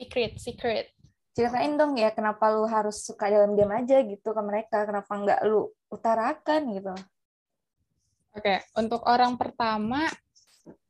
Secret, 0.00 0.32
secret. 0.40 0.86
Ceritain 1.36 1.76
dong 1.78 1.94
ya 1.94 2.10
kenapa 2.10 2.50
lu 2.50 2.66
harus 2.66 3.06
suka 3.06 3.30
dalam 3.30 3.54
diam 3.54 3.70
aja 3.70 4.00
gitu 4.00 4.32
ke 4.32 4.42
mereka. 4.42 4.88
Kenapa 4.88 5.12
nggak 5.12 5.40
lu 5.44 5.70
utarakan 5.90 6.60
gitu. 6.72 6.94
Oke, 8.30 8.46
okay. 8.46 8.58
untuk 8.78 9.02
orang 9.10 9.34
pertama 9.34 10.06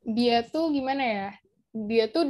dia 0.05 0.45
tuh 0.45 0.69
gimana 0.71 1.03
ya? 1.03 1.31
Dia 1.73 2.05
tuh 2.13 2.29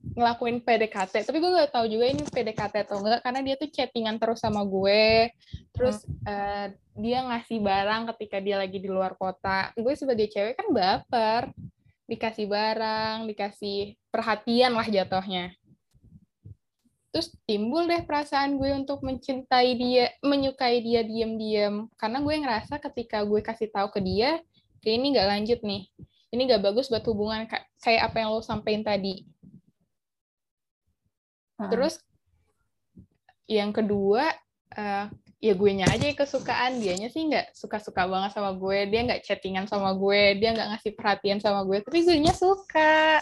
ngelakuin 0.00 0.64
PDKT, 0.64 1.28
tapi 1.28 1.38
gue 1.38 1.50
nggak 1.52 1.76
tahu 1.76 1.86
juga 1.86 2.08
ini 2.08 2.24
PDKT 2.24 2.88
atau 2.88 3.04
enggak 3.04 3.20
karena 3.20 3.40
dia 3.44 3.54
tuh 3.60 3.68
chattingan 3.68 4.16
terus 4.16 4.40
sama 4.40 4.64
gue, 4.64 5.28
terus 5.76 6.02
hmm. 6.02 6.24
uh, 6.24 6.66
dia 6.98 7.18
ngasih 7.24 7.58
barang 7.60 8.02
ketika 8.16 8.36
dia 8.40 8.56
lagi 8.58 8.80
di 8.80 8.88
luar 8.88 9.14
kota. 9.14 9.70
Gue 9.76 9.94
sebagai 9.94 10.26
cewek 10.32 10.56
kan 10.56 10.68
baper, 10.72 11.42
dikasih 12.10 12.46
barang, 12.50 13.28
dikasih 13.30 13.94
perhatian 14.10 14.74
lah 14.74 14.88
jatuhnya. 14.88 15.54
Terus 17.10 17.34
timbul 17.42 17.90
deh 17.90 18.06
perasaan 18.06 18.54
gue 18.54 18.70
untuk 18.70 19.02
mencintai 19.02 19.74
dia 19.74 20.14
menyukai 20.22 20.78
dia 20.78 21.02
diam-diam 21.02 21.90
karena 21.98 22.22
gue 22.22 22.34
ngerasa 22.38 22.78
ketika 22.78 23.26
gue 23.26 23.42
kasih 23.42 23.66
tahu 23.70 23.90
ke 23.90 24.00
dia 24.02 24.38
kayak 24.80 24.96
ini 24.96 25.06
nggak 25.16 25.28
lanjut 25.28 25.60
nih. 25.62 25.82
Ini 26.30 26.40
nggak 26.46 26.62
bagus 26.62 26.88
buat 26.88 27.04
hubungan 27.04 27.44
kayak 27.82 28.02
apa 28.10 28.16
yang 28.22 28.28
lo 28.32 28.40
sampein 28.40 28.86
tadi. 28.86 29.26
Terus 31.68 32.00
yang 33.50 33.74
kedua 33.74 34.30
uh, 34.78 35.06
ya 35.42 35.52
gue 35.52 35.70
nya 35.74 35.86
aja 35.90 36.06
kesukaan. 36.16 36.80
Dianya 36.80 37.12
sih 37.12 37.28
nggak 37.28 37.52
suka-suka 37.52 38.08
banget 38.08 38.32
sama 38.32 38.56
gue. 38.56 38.88
Dia 38.88 39.00
nggak 39.04 39.22
chattingan 39.26 39.66
sama 39.68 39.92
gue. 39.92 40.38
Dia 40.40 40.56
nggak 40.56 40.68
ngasih 40.76 40.92
perhatian 40.96 41.38
sama 41.42 41.66
gue. 41.66 41.82
Tapi 41.84 41.98
gue 42.06 42.16
nya 42.16 42.32
suka 42.32 43.20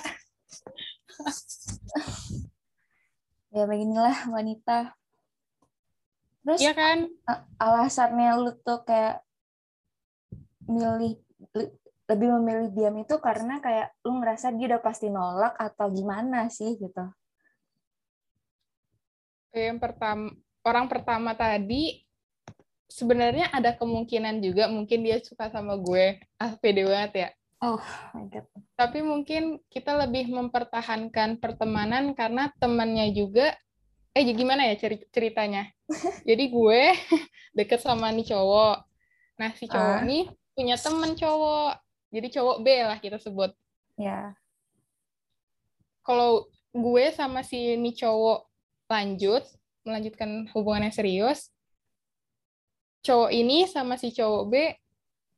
ya 3.58 3.66
beginilah 3.66 4.30
wanita 4.30 4.94
terus 6.46 6.60
ya 6.62 6.72
kan 6.72 7.10
alasannya 7.58 8.30
lu 8.38 8.52
tuh 8.62 8.86
kayak 8.86 9.26
milih 10.70 11.18
lebih 12.08 12.28
memilih 12.40 12.68
diam 12.72 12.96
itu 12.96 13.18
karena 13.20 13.60
kayak 13.60 13.92
lu 14.06 14.22
ngerasa 14.22 14.54
dia 14.54 14.76
udah 14.76 14.82
pasti 14.82 15.10
nolak 15.10 15.58
atau 15.58 15.90
gimana 15.90 16.46
sih 16.48 16.78
gitu 16.78 17.04
yang 19.52 19.82
pertama 19.82 20.30
orang 20.62 20.86
pertama 20.86 21.34
tadi 21.34 22.08
sebenarnya 22.88 23.52
ada 23.52 23.76
kemungkinan 23.76 24.40
juga 24.40 24.66
mungkin 24.66 25.04
dia 25.04 25.20
suka 25.20 25.52
sama 25.52 25.76
gue. 25.76 26.18
Ah, 26.40 26.56
pede 26.56 26.88
banget 26.88 27.12
ya. 27.14 27.28
Oh 27.60 27.80
my 28.16 28.26
God. 28.32 28.48
Tapi 28.78 29.02
mungkin 29.02 29.58
kita 29.66 29.98
lebih 30.06 30.30
mempertahankan 30.30 31.42
pertemanan 31.42 32.14
karena 32.14 32.46
temannya 32.62 33.10
juga, 33.10 33.50
eh 34.14 34.22
gimana 34.22 34.70
ya 34.70 34.78
ceritanya? 35.10 35.66
Jadi 36.28 36.44
gue 36.46 36.94
deket 37.58 37.82
sama 37.82 38.14
nih 38.14 38.30
cowok. 38.30 38.86
Nah 39.42 39.50
si 39.58 39.66
cowok 39.66 39.98
uh. 39.98 40.06
nih 40.06 40.30
punya 40.54 40.78
temen 40.78 41.18
cowok. 41.18 41.74
Jadi 42.14 42.28
cowok 42.38 42.56
B 42.62 42.66
lah 42.86 42.98
kita 43.02 43.18
sebut. 43.18 43.50
Ya. 43.98 44.06
Yeah. 44.06 44.26
Kalau 46.06 46.46
gue 46.70 47.04
sama 47.10 47.42
si 47.42 47.74
nih 47.74 47.98
cowok 47.98 48.46
lanjut, 48.86 49.42
melanjutkan 49.82 50.46
hubungan 50.54 50.86
yang 50.86 50.94
serius, 50.94 51.50
cowok 53.02 53.34
ini 53.34 53.66
sama 53.66 53.98
si 53.98 54.14
cowok 54.14 54.44
B 54.46 54.54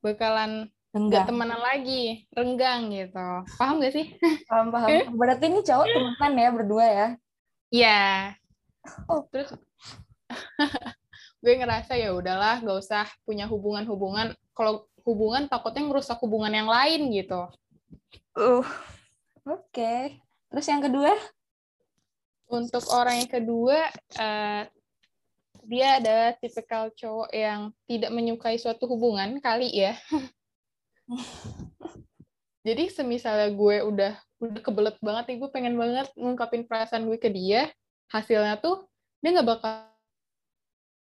bakalan 0.05 0.69
nggak 0.91 1.31
temenan 1.31 1.61
lagi, 1.63 2.27
renggang 2.35 2.91
gitu. 2.91 3.29
Paham 3.55 3.79
gak 3.79 3.95
sih? 3.95 4.11
Paham, 4.51 4.75
paham. 4.75 4.91
Berarti 5.21 5.47
ini 5.47 5.63
cowok 5.63 5.87
temenan 5.87 6.33
ya 6.35 6.49
berdua 6.51 6.87
ya? 6.87 7.09
Iya. 7.71 8.03
Oh. 9.07 9.23
Terus 9.31 9.55
gue 11.43 11.55
ngerasa 11.55 11.95
ya 11.95 12.11
udahlah, 12.11 12.59
gak 12.59 12.79
usah 12.83 13.07
punya 13.23 13.47
hubungan-hubungan. 13.47 14.35
Kalau 14.51 14.91
hubungan 15.07 15.47
takutnya 15.47 15.87
merusak 15.87 16.19
hubungan 16.27 16.51
yang 16.51 16.67
lain 16.67 17.15
gitu. 17.15 17.47
Uh, 18.35 18.67
oke. 19.47 19.71
Okay. 19.71 20.19
Terus 20.51 20.67
yang 20.67 20.83
kedua? 20.83 21.15
Untuk 22.51 22.83
orang 22.91 23.23
yang 23.23 23.31
kedua, 23.31 23.79
uh, 24.19 24.63
dia 25.71 26.03
adalah 26.03 26.35
tipikal 26.35 26.91
cowok 26.91 27.31
yang 27.31 27.71
tidak 27.87 28.11
menyukai 28.11 28.59
suatu 28.59 28.91
hubungan 28.91 29.39
kali 29.39 29.71
ya. 29.71 29.95
Jadi 32.67 32.93
semisalnya 32.93 33.51
gue 33.57 33.77
udah 33.83 34.13
udah 34.41 34.61
kebelet 34.65 34.97
banget 35.05 35.25
nih, 35.29 35.37
gue 35.41 35.51
pengen 35.53 35.77
banget 35.77 36.09
ngungkapin 36.17 36.65
perasaan 36.65 37.05
gue 37.09 37.19
ke 37.21 37.29
dia, 37.29 37.69
hasilnya 38.09 38.57
tuh 38.61 38.89
dia 39.21 39.37
nggak 39.37 39.49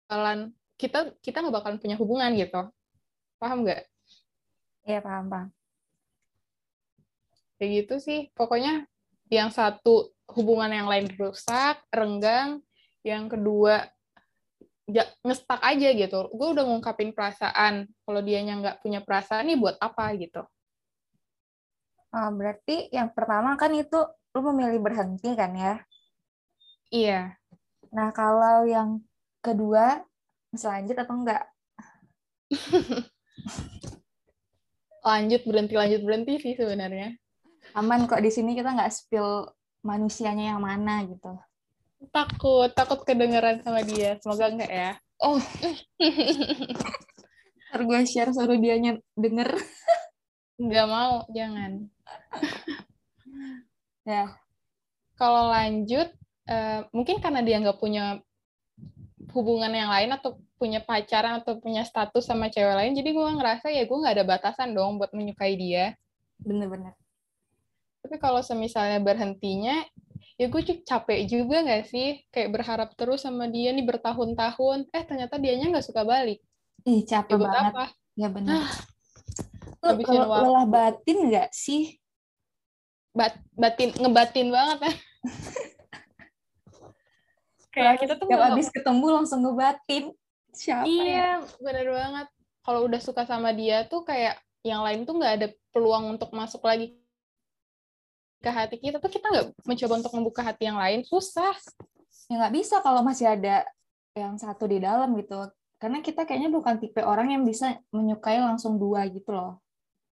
bakalan 0.09 0.53
kita 0.79 1.13
kita 1.21 1.37
nggak 1.43 1.55
bakalan 1.61 1.77
punya 1.77 1.95
hubungan 1.99 2.33
gitu. 2.37 2.71
Paham 3.37 3.67
nggak? 3.67 3.85
Iya 4.87 4.99
paham 5.03 5.25
paham. 5.29 5.49
Kayak 7.59 7.71
gitu 7.83 7.95
sih. 7.99 8.31
Pokoknya 8.33 8.87
yang 9.29 9.51
satu 9.51 10.15
hubungan 10.31 10.71
yang 10.71 10.87
lain 10.89 11.11
rusak, 11.19 11.83
renggang, 11.91 12.63
yang 13.03 13.27
kedua 13.29 13.85
ngestak 15.23 15.61
aja 15.61 15.89
gitu. 15.93 16.29
Gue 16.33 16.47
udah 16.57 16.65
ngungkapin 16.65 17.13
perasaan. 17.13 17.85
Kalau 18.05 18.21
dianya 18.25 18.57
nggak 18.59 18.77
punya 18.81 18.99
perasaan 19.05 19.47
nih 19.47 19.57
buat 19.57 19.77
apa 19.77 20.13
gitu. 20.17 20.41
Oh, 22.09 22.29
berarti 22.33 22.89
yang 22.89 23.13
pertama 23.13 23.53
kan 23.53 23.69
itu 23.73 24.01
lu 24.33 24.41
memilih 24.49 24.81
berhenti 24.81 25.29
kan 25.37 25.53
ya? 25.53 25.75
Iya. 26.89 27.37
Nah 27.93 28.09
kalau 28.09 28.65
yang 28.65 29.05
kedua 29.45 30.01
selanjut 30.53 30.97
atau 30.97 31.15
enggak? 31.21 31.45
lanjut 35.09 35.41
berhenti 35.45 35.77
lanjut 35.77 36.01
berhenti 36.01 36.33
sih 36.41 36.53
sebenarnya. 36.57 37.13
Aman 37.77 38.09
kok 38.09 38.25
di 38.25 38.33
sini 38.33 38.57
kita 38.57 38.73
nggak 38.73 38.89
spill 38.89 39.45
manusianya 39.85 40.57
yang 40.57 40.61
mana 40.65 41.05
gitu 41.05 41.37
takut 42.07 42.71
takut 42.71 43.03
kedengeran 43.03 43.59
sama 43.59 43.83
dia. 43.83 44.15
Semoga 44.23 44.47
enggak 44.47 44.71
ya. 44.71 44.91
Oh. 45.19 45.39
Ntar 47.69 47.81
gue 47.85 47.99
share 48.07 48.31
suruh 48.31 48.57
dianya 48.57 48.97
denger. 49.19 49.59
Nggak 50.57 50.87
mau 50.87 51.27
jangan. 51.31 51.85
Ya. 54.07 54.31
Kalau 55.19 55.51
lanjut 55.51 56.07
uh, 56.47 56.87
mungkin 56.95 57.19
karena 57.19 57.43
dia 57.43 57.59
nggak 57.59 57.77
punya 57.77 58.23
hubungan 59.35 59.69
yang 59.69 59.91
lain 59.91 60.09
atau 60.15 60.41
punya 60.57 60.81
pacaran 60.81 61.39
atau 61.39 61.61
punya 61.61 61.85
status 61.85 62.25
sama 62.25 62.49
cewek 62.51 62.75
lain 62.75 62.97
jadi 62.97 63.15
gue 63.15 63.29
ngerasa 63.37 63.71
ya 63.71 63.87
gue 63.87 63.95
nggak 63.95 64.15
ada 64.17 64.25
batasan 64.27 64.73
dong 64.73 64.97
buat 64.97 65.11
menyukai 65.13 65.55
dia. 65.59 65.93
Bener-bener. 66.39 66.95
Tapi 67.99 68.15
kalau 68.17 68.39
semisalnya 68.39 69.03
berhentinya 69.03 69.83
ya 70.39 70.47
gue 70.47 70.61
capek 70.87 71.19
juga 71.27 71.67
gak 71.67 71.91
sih? 71.91 72.23
Kayak 72.31 72.55
berharap 72.55 72.89
terus 72.95 73.27
sama 73.27 73.51
dia 73.51 73.75
nih 73.75 73.83
bertahun-tahun. 73.83 74.87
Eh 74.95 75.03
ternyata 75.03 75.35
dianya 75.35 75.75
nggak 75.75 75.83
suka 75.83 76.07
balik. 76.07 76.39
Ih 76.87 77.03
capek 77.03 77.35
ya, 77.35 77.43
banget. 77.43 77.73
apa? 77.75 77.85
ya 78.19 78.27
benar 78.27 78.67
ah, 78.67 78.75
lelah 80.43 80.67
batin 80.67 81.31
nggak 81.31 81.55
sih? 81.55 81.95
Bat, 83.15 83.39
batin 83.55 83.95
ngebatin 83.95 84.51
banget 84.51 84.79
ya. 84.87 84.93
Kayak 87.75 87.95
kita 88.03 88.13
tuh 88.19 88.27
nggak 88.27 88.47
habis 88.55 88.67
ketemu 88.71 89.05
langsung 89.11 89.39
ngebatin. 89.43 90.11
Siapa 90.51 90.83
iya 90.83 91.39
ya? 91.39 91.47
benar 91.63 91.87
banget. 91.87 92.27
Kalau 92.63 92.83
udah 92.85 92.99
suka 92.99 93.23
sama 93.23 93.55
dia 93.55 93.87
tuh 93.87 94.03
kayak 94.03 94.35
yang 94.67 94.83
lain 94.83 95.07
tuh 95.07 95.15
nggak 95.15 95.33
ada 95.39 95.47
peluang 95.71 96.19
untuk 96.19 96.35
masuk 96.35 96.59
lagi 96.67 96.99
ke 98.39 98.49
hati 98.49 98.75
kita 98.79 99.03
tuh 99.03 99.11
kita 99.11 99.27
nggak 99.27 99.47
mencoba 99.67 99.93
untuk 99.99 100.13
membuka 100.15 100.41
hati 100.43 100.71
yang 100.71 100.79
lain 100.79 101.03
susah 101.03 101.51
ya 102.31 102.35
nggak 102.39 102.53
bisa 102.55 102.79
kalau 102.79 103.03
masih 103.03 103.27
ada 103.27 103.67
yang 104.15 104.39
satu 104.39 104.67
di 104.67 104.79
dalam 104.79 105.11
gitu 105.19 105.51
karena 105.79 105.99
kita 105.99 106.23
kayaknya 106.23 106.51
bukan 106.51 106.79
tipe 106.79 107.03
orang 107.03 107.35
yang 107.35 107.43
bisa 107.43 107.79
menyukai 107.91 108.39
langsung 108.39 108.79
dua 108.79 109.07
gitu 109.11 109.35
loh 109.35 109.59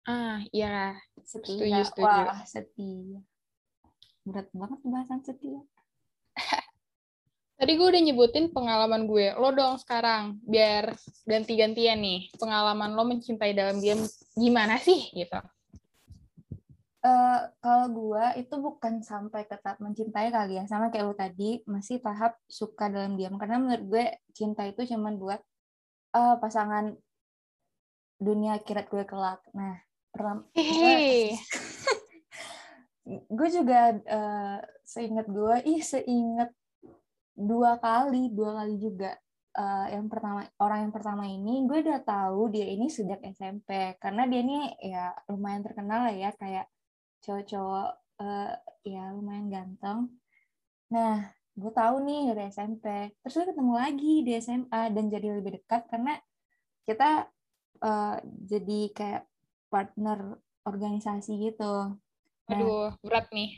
ah 0.05 0.41
iya 0.53 0.97
setia 1.25 1.57
setuju, 1.57 1.81
setuju. 1.89 2.05
wah 2.05 2.41
setia 2.45 3.21
berat 4.29 4.49
banget 4.53 4.81
bahasan 4.85 5.21
setia 5.25 5.61
Tadi 7.61 7.77
gue 7.77 7.93
udah 7.93 8.01
nyebutin 8.01 8.49
pengalaman 8.57 9.05
gue. 9.05 9.37
Lo 9.37 9.53
dong 9.53 9.77
sekarang, 9.77 10.41
biar 10.49 10.97
ganti-gantian 11.29 12.01
nih. 12.01 12.33
Pengalaman 12.41 12.97
lo 12.97 13.05
mencintai 13.05 13.53
dalam 13.53 13.85
diam 13.85 14.01
gimana 14.33 14.81
sih 14.81 15.13
gitu? 15.13 15.37
Uh, 17.01 17.49
kalau 17.65 17.87
gue 17.97 18.45
itu 18.45 18.55
bukan 18.61 19.01
sampai 19.01 19.49
ke 19.49 19.57
tahap 19.57 19.81
mencintai 19.81 20.29
kali 20.29 20.61
ya 20.61 20.69
sama 20.69 20.93
kayak 20.93 21.09
lo 21.09 21.17
tadi 21.17 21.65
masih 21.65 21.97
tahap 22.05 22.37
suka 22.45 22.93
dalam 22.93 23.17
diam. 23.17 23.41
Karena 23.41 23.57
menurut 23.57 23.85
gue 23.89 24.05
cinta 24.37 24.69
itu 24.69 24.85
cuma 24.85 25.09
buat 25.17 25.41
uh, 26.13 26.37
pasangan 26.37 26.93
dunia 28.21 28.61
akhirat 28.61 28.93
gue 28.93 29.05
kelak. 29.09 29.41
Nah 29.57 29.81
pertama 30.13 30.45
gue 33.09 33.49
juga 33.57 33.97
uh, 33.97 34.59
seingat 34.85 35.27
gue 35.31 35.57
ih 35.71 35.81
seingat 35.81 36.51
dua 37.33 37.81
kali 37.81 38.29
dua 38.35 38.61
kali 38.61 38.77
juga 38.77 39.17
uh, 39.57 39.87
yang 39.89 40.07
pertama 40.11 40.45
orang 40.61 40.89
yang 40.89 40.93
pertama 40.93 41.25
ini 41.25 41.65
gue 41.65 41.79
udah 41.81 42.03
tahu 42.05 42.53
dia 42.53 42.67
ini 42.69 42.91
sejak 42.91 43.23
SMP 43.23 43.97
karena 44.03 44.27
dia 44.29 44.41
ini 44.45 44.59
ya 44.83 45.15
lumayan 45.31 45.65
terkenal 45.65 46.11
lah 46.11 46.15
ya 46.15 46.31
kayak 46.37 46.67
cowok-cowok 47.25 47.91
uh, 48.21 48.53
ya 48.85 49.13
lumayan 49.13 49.49
ganteng. 49.53 50.13
Nah, 50.91 51.31
gue 51.55 51.73
tahu 51.73 51.97
nih 52.05 52.33
dari 52.33 52.43
SMP. 52.51 52.87
Terus 53.23 53.35
gue 53.41 53.47
ketemu 53.53 53.73
lagi 53.77 54.15
di 54.27 54.33
SMA 54.41 54.83
dan 54.91 55.05
jadi 55.07 55.29
lebih 55.39 55.61
dekat 55.61 55.87
karena 55.89 56.19
kita 56.85 57.29
uh, 57.85 58.17
jadi 58.25 58.81
kayak 58.97 59.23
partner 59.71 60.41
organisasi 60.67 61.33
gitu. 61.51 61.97
Nah, 62.51 62.59
Aduh, 62.59 62.91
berat 63.05 63.31
nih. 63.31 63.51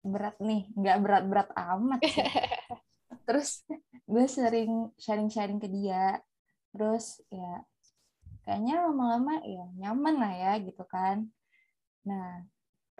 Berat 0.00 0.36
nih, 0.40 0.64
nggak 0.74 0.98
berat-berat 1.04 1.48
amat 1.54 2.00
sih. 2.02 2.24
terus 3.30 3.62
gue 4.10 4.26
sering 4.26 4.90
sharing-sharing 4.98 5.62
ke 5.62 5.70
dia 5.70 6.18
terus 6.74 7.22
ya 7.30 7.62
kayaknya 8.42 8.90
lama-lama 8.90 9.38
ya 9.46 9.70
nyaman 9.78 10.18
lah 10.18 10.34
ya 10.34 10.52
gitu 10.58 10.82
kan 10.86 11.30
nah 12.02 12.42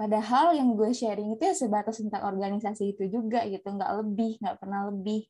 padahal 0.00 0.56
yang 0.56 0.72
gue 0.80 0.96
sharing 0.96 1.36
itu 1.36 1.44
ya 1.44 1.52
sebatas 1.52 2.00
tentang 2.00 2.24
organisasi 2.24 2.96
itu 2.96 3.04
juga 3.12 3.44
gitu 3.44 3.68
nggak 3.68 4.00
lebih 4.00 4.40
nggak 4.40 4.56
pernah 4.56 4.88
lebih. 4.88 5.28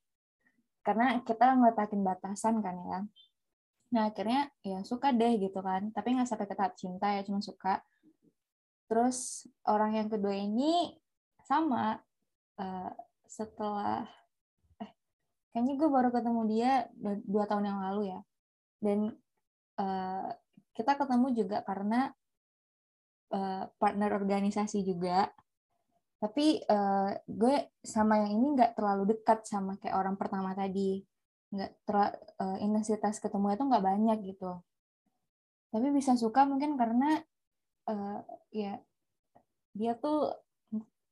Karena 0.87 1.19
kita 1.27 1.59
ngeletakin 1.59 2.07
batasan 2.07 2.63
kan 2.63 2.79
ya. 2.87 2.99
Nah 3.91 4.03
akhirnya 4.15 4.47
ya 4.63 4.87
suka 4.87 5.11
deh 5.11 5.43
gitu 5.43 5.59
kan. 5.59 5.91
Tapi 5.91 6.15
nggak 6.15 6.31
sampai 6.31 6.47
ke 6.47 6.55
tahap 6.55 6.79
cinta 6.79 7.11
ya 7.11 7.27
cuma 7.27 7.43
suka. 7.43 7.83
Terus 8.87 9.51
orang 9.67 9.99
yang 9.99 10.07
kedua 10.07 10.39
ini 10.39 10.95
sama 11.43 11.99
uh, 12.63 12.95
setelah 13.27 14.07
eh 14.79 14.91
kayaknya 15.51 15.75
gue 15.83 15.89
baru 15.91 16.15
ketemu 16.15 16.41
dia 16.47 16.71
dua 17.27 17.51
tahun 17.51 17.75
yang 17.75 17.81
lalu 17.91 18.15
ya. 18.15 18.21
Dan 18.79 19.19
uh, 19.83 20.31
kita 20.79 20.95
ketemu 20.95 21.27
juga 21.35 21.59
karena 21.67 22.15
uh, 23.31 23.65
partner 23.79 24.11
organisasi 24.15 24.83
juga. 24.83 25.31
Tapi 26.21 26.61
uh, 26.69 27.17
gue 27.25 27.73
sama 27.81 28.21
yang 28.21 28.37
ini 28.37 28.47
nggak 28.61 28.77
terlalu 28.77 29.17
dekat 29.17 29.49
sama 29.49 29.81
kayak 29.81 29.97
orang 29.97 30.17
pertama 30.21 30.53
tadi. 30.53 31.01
Nggak 31.51 31.71
uh, 32.39 32.59
intensitas 32.61 33.19
ketemu 33.19 33.57
itu 33.57 33.65
nggak 33.65 33.85
banyak 33.85 34.19
gitu. 34.37 34.61
Tapi 35.71 35.87
bisa 35.95 36.19
suka 36.19 36.45
mungkin 36.45 36.77
karena 36.77 37.23
uh, 37.89 38.21
ya 38.53 38.77
dia 39.73 39.93
tuh 39.97 40.35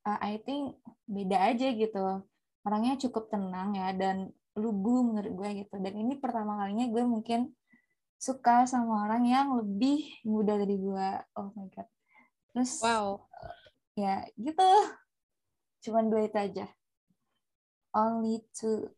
uh, 0.05 0.19
I 0.21 0.43
think 0.45 0.77
beda 1.09 1.57
aja 1.57 1.73
gitu. 1.73 2.21
Orangnya 2.69 3.01
cukup 3.01 3.33
tenang 3.33 3.81
ya 3.81 3.97
dan 3.97 4.29
lugu 4.59 5.09
menurut 5.09 5.33
gue 5.33 5.65
gitu. 5.65 5.81
Dan 5.81 5.95
ini 5.97 6.21
pertama 6.21 6.61
kalinya 6.61 6.85
gue 6.85 7.01
mungkin 7.07 7.49
suka 8.19 8.67
sama 8.69 9.09
orang 9.09 9.25
yang 9.25 9.57
lebih 9.57 10.05
muda 10.29 10.59
dari 10.59 10.77
gue. 10.77 11.09
Oh 11.39 11.49
my 11.57 11.71
god 11.73 11.89
terus 12.59 12.83
wow 12.83 13.23
ya 13.95 14.27
gitu 14.35 14.67
cuman 15.87 16.11
dua 16.11 16.27
itu 16.27 16.38
aja 16.43 16.67
only 17.95 18.43
two 18.50 18.91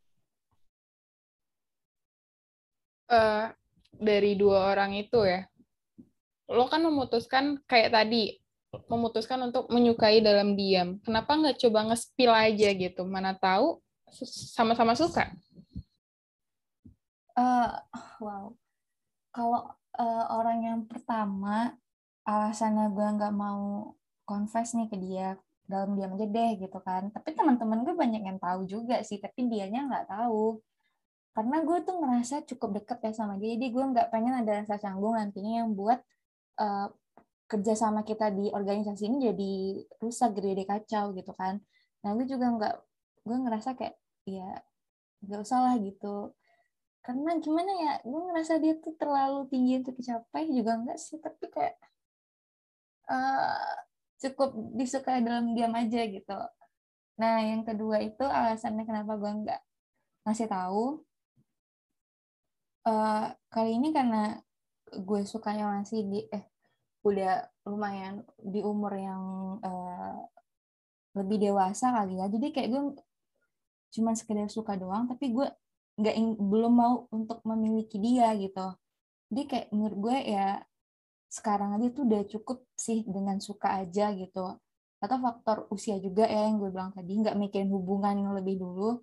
uh, 3.10 3.52
dari 4.00 4.38
dua 4.38 4.72
orang 4.72 4.96
itu 4.96 5.18
ya, 5.26 5.44
lo 6.48 6.70
kan 6.70 6.80
memutuskan 6.80 7.60
kayak 7.66 7.92
tadi, 7.92 8.38
memutuskan 8.88 9.50
untuk 9.50 9.68
menyukai 9.68 10.22
dalam 10.24 10.54
diam. 10.54 11.02
Kenapa 11.04 11.36
nggak 11.36 11.58
coba 11.60 11.92
nge-spill 11.92 12.32
aja 12.32 12.68
gitu? 12.72 13.02
Mana 13.04 13.36
tahu 13.36 13.82
sama-sama 14.56 14.96
suka. 14.96 15.28
Uh, 17.36 17.70
wow. 18.22 18.44
Kalau 19.30 19.62
uh, 20.00 20.24
orang 20.34 20.58
yang 20.66 20.80
pertama, 20.88 21.76
alasannya 22.30 22.86
gue 22.94 23.06
nggak 23.18 23.34
mau 23.34 23.94
confess 24.28 24.78
nih 24.78 24.86
ke 24.92 24.96
dia, 25.02 25.34
dalam 25.66 25.98
diam 25.98 26.14
aja 26.14 26.26
deh 26.26 26.50
gitu 26.62 26.78
kan. 26.86 27.10
Tapi 27.14 27.34
teman-teman 27.34 27.82
gue 27.86 27.94
banyak 27.94 28.22
yang 28.22 28.38
tahu 28.38 28.60
juga 28.70 29.02
sih, 29.02 29.18
tapi 29.18 29.50
dianya 29.50 29.86
nggak 29.90 30.06
tahu. 30.10 30.62
Karena 31.34 31.56
gue 31.62 31.78
tuh 31.86 31.94
ngerasa 32.02 32.42
cukup 32.46 32.82
deket 32.82 32.98
ya 33.06 33.12
sama 33.14 33.38
dia 33.38 33.54
jadi 33.54 33.70
gue 33.70 33.84
nggak 33.94 34.08
pengen 34.10 34.34
ada 34.42 34.62
rasa 34.62 34.82
canggung 34.82 35.14
nantinya 35.14 35.62
yang 35.62 35.70
buat 35.78 36.02
uh, 36.58 36.90
kerja 37.46 37.74
sama 37.78 38.02
kita 38.02 38.34
di 38.34 38.50
organisasi 38.50 39.02
ini 39.10 39.16
jadi 39.30 39.52
rusak 40.02 40.34
jadi 40.38 40.64
kacau 40.66 41.14
gitu 41.14 41.32
kan. 41.34 41.62
Nah 42.02 42.10
gue 42.18 42.26
juga 42.26 42.46
nggak 42.50 42.74
gue 43.26 43.36
ngerasa 43.46 43.78
kayak 43.78 43.94
ya 44.26 44.58
nggak 45.22 45.40
usah 45.46 45.58
lah 45.70 45.74
gitu. 45.78 46.34
Karena 47.00 47.30
gimana 47.38 47.72
ya 47.78 47.92
gue 48.02 48.20
ngerasa 48.30 48.58
dia 48.58 48.74
tuh 48.82 48.94
terlalu 48.98 49.46
tinggi 49.50 49.72
untuk 49.80 49.94
dicapai 49.98 50.50
juga 50.50 50.72
enggak 50.82 50.98
sih 50.98 51.18
tapi 51.22 51.46
kayak 51.50 51.74
uh, 53.10 53.74
cukup 54.20 54.54
disukai 54.78 55.20
dalam 55.24 55.52
diam 55.56 55.74
aja 55.74 56.06
gitu. 56.06 56.38
Nah 57.20 57.34
yang 57.44 57.66
kedua 57.66 58.00
itu 58.00 58.24
alasannya 58.24 58.84
kenapa 58.86 59.18
gue 59.18 59.32
nggak 59.44 59.60
ngasih 60.24 60.48
tahu 60.48 61.02
uh, 62.86 63.26
kali 63.52 63.70
ini 63.76 63.90
karena 63.90 64.38
gue 64.90 65.20
sukanya 65.24 65.80
masih 65.80 66.06
di 66.06 66.20
eh 66.30 66.44
udah 67.00 67.48
lumayan 67.64 68.20
di 68.36 68.60
umur 68.60 68.92
yang 68.92 69.24
uh, 69.64 70.16
lebih 71.16 71.40
dewasa 71.40 71.90
kali 71.92 72.20
ya. 72.20 72.26
Jadi 72.28 72.46
kayak 72.54 72.68
gue 72.70 72.82
cuman 73.90 74.14
sekedar 74.14 74.46
suka 74.46 74.78
doang 74.78 75.10
tapi 75.10 75.34
gue 75.34 75.48
nggak 75.98 76.16
belum 76.38 76.72
mau 76.72 76.94
untuk 77.10 77.42
memiliki 77.44 77.98
dia 77.98 78.32
gitu. 78.36 78.76
Jadi 79.32 79.42
kayak 79.48 79.66
menurut 79.74 79.98
gue 79.98 80.16
ya 80.28 80.46
sekarang 81.30 81.78
aja 81.78 81.94
tuh 81.94 82.04
udah 82.10 82.22
cukup 82.26 82.58
sih 82.74 83.06
dengan 83.06 83.38
suka 83.38 83.86
aja 83.86 84.10
gitu. 84.18 84.58
Atau 84.98 85.16
faktor 85.22 85.70
usia 85.70 85.96
juga 86.02 86.26
ya 86.26 86.50
yang 86.50 86.58
gue 86.58 86.74
bilang 86.74 86.90
tadi 86.90 87.14
nggak 87.22 87.38
mikirin 87.38 87.70
hubungan 87.70 88.18
yang 88.18 88.32
lebih 88.34 88.58
dulu. 88.58 89.00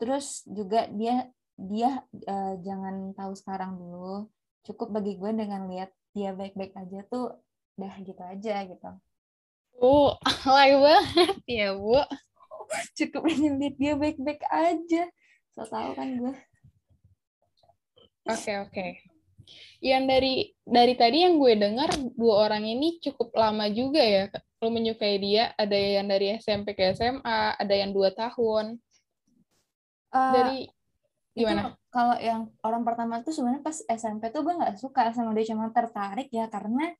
Terus 0.00 0.42
juga 0.48 0.88
dia 0.88 1.28
dia 1.54 2.00
uh, 2.26 2.54
jangan 2.64 3.12
tahu 3.12 3.32
sekarang 3.36 3.76
dulu. 3.76 4.26
Cukup 4.64 4.96
bagi 4.96 5.20
gue 5.20 5.30
dengan 5.36 5.68
lihat 5.68 5.92
dia 6.16 6.32
baik-baik 6.32 6.72
aja 6.74 7.04
tuh 7.12 7.36
udah 7.76 7.94
gitu 8.00 8.22
aja 8.24 8.54
gitu. 8.64 8.90
Oh 9.76 10.16
alay 10.48 10.72
banget 10.80 11.36
ya 11.44 11.76
bu. 11.76 12.00
Cukup 12.96 13.28
dengan 13.28 13.60
lihat 13.60 13.76
dia 13.76 13.92
baik-baik 13.94 14.42
aja. 14.48 15.04
So 15.52 15.68
tau 15.68 15.92
kan 15.92 16.08
gue. 16.16 16.34
Oke 18.26 18.42
okay, 18.42 18.56
oke. 18.64 18.72
okay. 18.72 19.15
Yang 19.84 20.08
dari 20.08 20.50
dari 20.64 20.94
tadi 20.96 21.22
yang 21.22 21.36
gue 21.36 21.54
dengar 21.54 21.90
dua 22.16 22.48
orang 22.48 22.64
ini 22.64 22.98
cukup 22.98 23.34
lama 23.36 23.68
juga 23.70 24.00
ya 24.00 24.24
lo 24.62 24.68
menyukai 24.72 25.20
dia 25.20 25.52
ada 25.54 25.76
yang 25.76 26.08
dari 26.08 26.34
SMP 26.40 26.72
ke 26.72 26.96
SMA 26.96 27.60
ada 27.60 27.74
yang 27.74 27.92
dua 27.92 28.10
tahun. 28.12 28.80
Uh, 30.10 30.32
dari 30.32 30.58
Gimana? 31.36 31.76
kalau 31.92 32.16
yang 32.16 32.48
orang 32.64 32.80
pertama 32.80 33.20
tuh 33.20 33.36
sebenarnya 33.36 33.60
pas 33.60 33.76
SMP 33.84 34.32
tuh 34.32 34.40
gue 34.40 34.56
nggak 34.56 34.80
suka 34.80 35.12
sama 35.12 35.36
dia 35.36 35.52
cuma 35.52 35.68
tertarik 35.68 36.32
ya 36.32 36.48
karena 36.48 36.96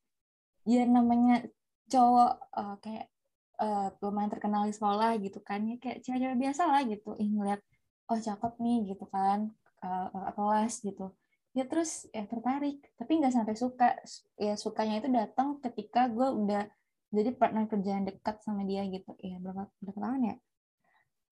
ya 0.69 0.85
namanya 0.85 1.49
cowok 1.89 2.33
uh, 2.53 2.77
kayak 2.85 3.09
uh, 3.57 3.89
lumayan 4.05 4.29
terkenal 4.29 4.69
di 4.69 4.77
sekolah 4.77 5.17
gitu 5.17 5.41
kan 5.41 5.65
ya 5.65 5.81
kayak 5.81 6.05
cewek-cewek 6.05 6.37
biasa 6.37 6.63
lah 6.69 6.85
gitu. 6.85 7.17
Ih 7.17 7.33
ngeliat 7.33 7.65
oh 8.13 8.19
cakep 8.21 8.53
nih 8.61 8.79
gitu 8.93 9.05
kan 9.09 9.51
uh, 9.83 10.33
kelas 10.37 10.85
gitu 10.85 11.17
ya 11.57 11.65
terus 11.65 12.05
ya 12.13 12.29
tertarik. 12.29 12.85
Tapi 13.01 13.13
nggak 13.17 13.33
sampai 13.33 13.57
suka. 13.57 13.97
Ya 14.37 14.55
sukanya 14.61 15.01
itu 15.01 15.09
datang 15.09 15.57
ketika 15.65 16.13
gue 16.13 16.29
udah 16.29 16.69
jadi 17.09 17.33
partner 17.33 17.65
kerjaan 17.65 18.05
dekat 18.05 18.45
sama 18.45 18.69
dia 18.69 18.85
gitu. 18.85 19.17
Ya 19.25 19.41
berapa 19.41 19.73
berapa 19.81 20.01
tahun 20.05 20.21
ya? 20.21 20.37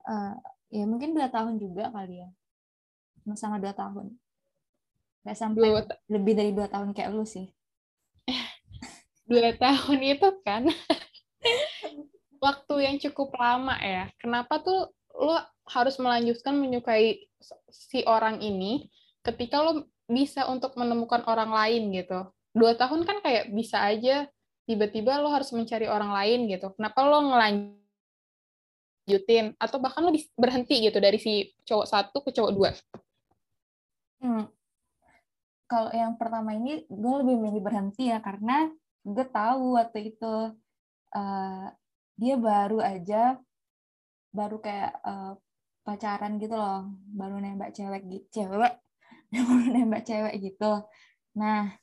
Uh, 0.05 0.35
ya 0.73 0.85
mungkin 0.89 1.13
dua 1.13 1.29
tahun 1.29 1.61
juga 1.61 1.93
kali 1.93 2.25
ya. 2.25 2.29
Sama 3.37 3.61
dua 3.61 3.77
tahun. 3.77 4.17
Nggak 5.29 5.37
sampai 5.37 5.61
dua 5.61 5.83
lebih 6.09 6.33
dari 6.33 6.51
dua 6.57 6.69
tahun 6.73 6.97
kayak 6.97 7.13
lu 7.13 7.29
sih. 7.29 7.53
Dua 9.25 9.57
tahun 9.57 10.05
itu 10.05 10.29
kan 10.45 10.69
waktu 12.45 12.75
yang 12.85 12.97
cukup 13.01 13.33
lama 13.41 13.73
ya. 13.81 14.13
Kenapa 14.21 14.61
tuh 14.61 14.93
lo 15.17 15.41
harus 15.65 15.97
melanjutkan 15.97 16.61
menyukai 16.61 17.25
si 17.73 18.05
orang 18.05 18.45
ini 18.45 18.93
ketika 19.25 19.65
lo 19.65 19.89
bisa 20.11 20.47
untuk 20.51 20.77
menemukan 20.77 21.25
orang 21.25 21.51
lain 21.53 21.93
gitu. 21.93 22.29
Dua 22.55 22.77
tahun 22.77 23.03
kan 23.09 23.21
kayak 23.25 23.51
bisa 23.51 23.81
aja 23.83 24.29
tiba-tiba 24.65 25.21
lo 25.21 25.29
harus 25.33 25.53
mencari 25.53 25.89
orang 25.89 26.13
lain 26.13 26.49
gitu. 26.49 26.73
Kenapa 26.77 27.05
lo 27.05 27.21
ngelanjutin? 27.33 27.77
Atau 29.61 29.81
bahkan 29.81 30.05
lo 30.05 30.13
berhenti 30.37 30.85
gitu 30.85 31.01
dari 31.01 31.19
si 31.21 31.53
cowok 31.65 31.87
satu 31.89 32.21
ke 32.25 32.31
cowok 32.33 32.53
dua? 32.53 32.71
Hmm. 34.21 34.49
Kalau 35.65 35.91
yang 35.93 36.17
pertama 36.21 36.53
ini 36.55 36.85
gue 36.87 37.15
lebih 37.25 37.37
milih 37.41 37.61
berhenti 37.65 38.13
ya 38.13 38.21
karena 38.21 38.69
gue 39.05 39.27
tahu 39.29 39.77
waktu 39.81 40.17
itu 40.17 40.53
uh, 41.13 41.67
dia 42.15 42.37
baru 42.39 42.79
aja 42.81 43.37
baru 44.35 44.59
kayak 44.59 44.93
uh, 45.07 45.39
pacaran 45.87 46.41
gitu 46.41 46.57
loh, 46.57 46.91
baru 47.13 47.39
nembak 47.39 47.71
cewek 47.77 48.27
cewek, 48.35 48.75
nembak 49.75 50.07
cewek 50.07 50.35
gitu. 50.39 50.73
Nah, 51.35 51.75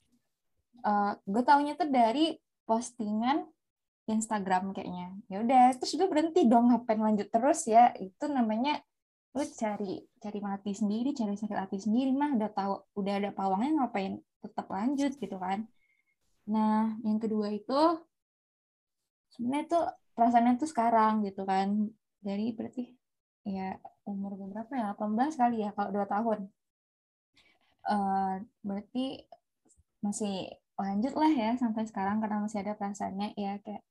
uh, 0.87 1.11
gue 1.27 1.43
taunya 1.43 1.75
tuh 1.75 1.89
dari 1.91 2.39
postingan 2.63 3.43
Instagram 4.07 4.71
kayaknya. 4.71 5.15
Ya 5.27 5.43
udah, 5.43 5.65
terus 5.75 5.95
gue 5.95 6.07
berhenti 6.07 6.47
dong, 6.47 6.71
ngapain 6.71 6.99
lanjut 6.99 7.27
terus 7.27 7.67
ya? 7.67 7.91
Itu 7.99 8.31
namanya 8.31 8.79
lu 9.31 9.43
cari 9.47 10.03
cari 10.19 10.39
mati 10.43 10.75
sendiri 10.75 11.15
cari 11.15 11.39
sakit 11.39 11.55
hati 11.55 11.79
sendiri 11.79 12.11
mah 12.11 12.35
udah 12.35 12.51
tahu 12.51 12.73
udah 12.99 13.13
ada 13.15 13.31
pawangnya 13.31 13.71
ngapain 13.79 14.19
tetap 14.43 14.67
lanjut 14.67 15.15
gitu 15.15 15.39
kan 15.39 15.63
nah 16.43 16.99
yang 17.07 17.15
kedua 17.15 17.47
itu 17.47 17.79
sebenarnya 19.31 19.65
tuh 19.71 19.85
perasaannya 20.19 20.59
tuh 20.59 20.67
sekarang 20.67 21.23
gitu 21.23 21.47
kan 21.47 21.87
dari 22.19 22.51
berarti 22.51 22.91
ya 23.47 23.79
umur 24.03 24.35
berapa 24.35 24.73
ya 24.75 24.91
18 24.99 25.39
kali 25.39 25.63
ya 25.63 25.71
kalau 25.71 25.89
dua 25.95 26.05
tahun 26.11 26.51
uh, 27.88 28.41
berarti 28.62 29.26
masih 30.02 30.50
lanjut 30.78 31.13
lah 31.13 31.30
ya 31.30 31.50
sampai 31.62 31.86
sekarang 31.86 32.17
karena 32.22 32.41
masih 32.41 32.65
ada 32.65 32.74
perasaannya 32.74 33.38
ya 33.38 33.62
kayak 33.62 33.84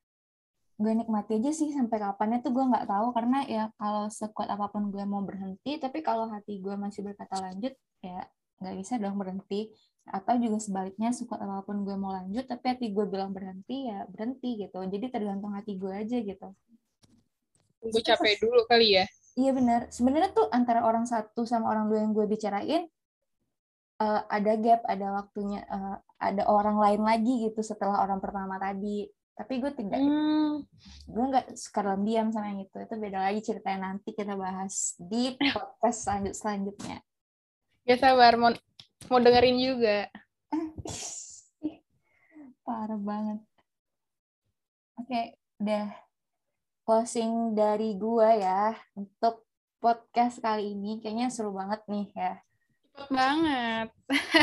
gue 0.80 0.92
nikmati 0.96 1.38
aja 1.38 1.52
sih 1.52 1.70
sampai 1.70 2.00
kapannya 2.00 2.40
tuh 2.40 2.56
gue 2.56 2.64
nggak 2.64 2.88
tahu 2.88 3.12
karena 3.12 3.44
ya 3.46 3.64
kalau 3.76 4.08
sekuat 4.08 4.48
apa 4.48 4.72
pun 4.72 4.88
gue 4.88 5.04
mau 5.04 5.20
berhenti 5.20 5.76
tapi 5.76 6.00
kalau 6.00 6.26
hati 6.32 6.58
gue 6.58 6.72
masih 6.74 7.04
berkata 7.04 7.36
lanjut 7.36 7.76
ya 8.00 8.24
nggak 8.60 8.76
bisa 8.76 8.94
dong 9.00 9.16
berhenti. 9.16 9.72
Atau 10.10 10.40
juga 10.40 10.58
sebaliknya 10.60 11.12
sekuat 11.12 11.40
apa 11.40 11.64
pun 11.64 11.82
gue 11.84 11.96
mau 11.96 12.12
lanjut 12.12 12.44
tapi 12.48 12.76
hati 12.76 12.86
gue 12.92 13.04
bilang 13.08 13.32
berhenti 13.32 13.88
ya 13.88 14.04
berhenti 14.08 14.60
gitu. 14.60 14.80
Jadi 14.84 15.06
tergantung 15.08 15.56
hati 15.56 15.80
gue 15.80 15.92
aja 15.92 16.16
gitu. 16.20 16.48
Gue 17.80 18.02
capek 18.04 18.36
dulu 18.44 18.68
kali 18.68 19.00
ya. 19.00 19.04
Iya 19.40 19.50
benar. 19.56 19.80
Sebenarnya 19.88 20.30
tuh 20.36 20.46
antara 20.52 20.84
orang 20.84 21.08
satu 21.08 21.48
sama 21.48 21.72
orang 21.72 21.88
dua 21.88 22.04
yang 22.04 22.12
gue 22.12 22.26
bicarain 22.28 22.84
uh, 24.00 24.20
ada 24.26 24.52
gap 24.56 24.80
ada 24.88 25.06
waktunya 25.12 25.60
uh, 25.68 26.00
ada 26.16 26.48
orang 26.48 26.80
lain 26.80 27.02
lagi 27.04 27.48
gitu 27.48 27.60
setelah 27.60 28.02
orang 28.02 28.18
pertama 28.18 28.56
tadi. 28.56 29.06
Tapi 29.36 29.56
gue 29.56 29.72
tidak 29.72 29.96
hmm. 29.96 30.68
gue 31.08 31.24
nggak 31.32 31.46
suka 31.56 31.80
dalam 31.80 32.04
diam 32.04 32.28
sama 32.32 32.52
yang 32.52 32.64
itu. 32.64 32.76
Itu 32.76 32.96
beda 32.96 33.18
lagi 33.30 33.40
ceritanya 33.44 33.92
nanti 33.92 34.12
kita 34.12 34.36
bahas 34.36 34.96
di 35.00 35.36
podcast 35.36 36.08
selanjut 36.08 36.34
selanjutnya. 36.36 36.98
Ya 37.84 37.96
sabar. 37.96 38.36
Mau 38.36 38.52
mau 39.08 39.20
dengerin 39.20 39.58
juga. 39.60 40.08
Parah 42.66 43.00
banget. 43.00 43.40
Oke 45.00 45.20
udah 45.60 45.92
closing 46.84 47.52
dari 47.52 47.96
gue 47.96 48.28
ya 48.40 48.76
untuk 48.92 49.48
podcast 49.80 50.36
kali 50.44 50.76
ini. 50.76 51.00
Kayaknya 51.00 51.32
seru 51.32 51.56
banget 51.56 51.80
nih 51.88 52.12
ya 52.12 52.36
cepet 52.90 53.08
banget 53.14 53.88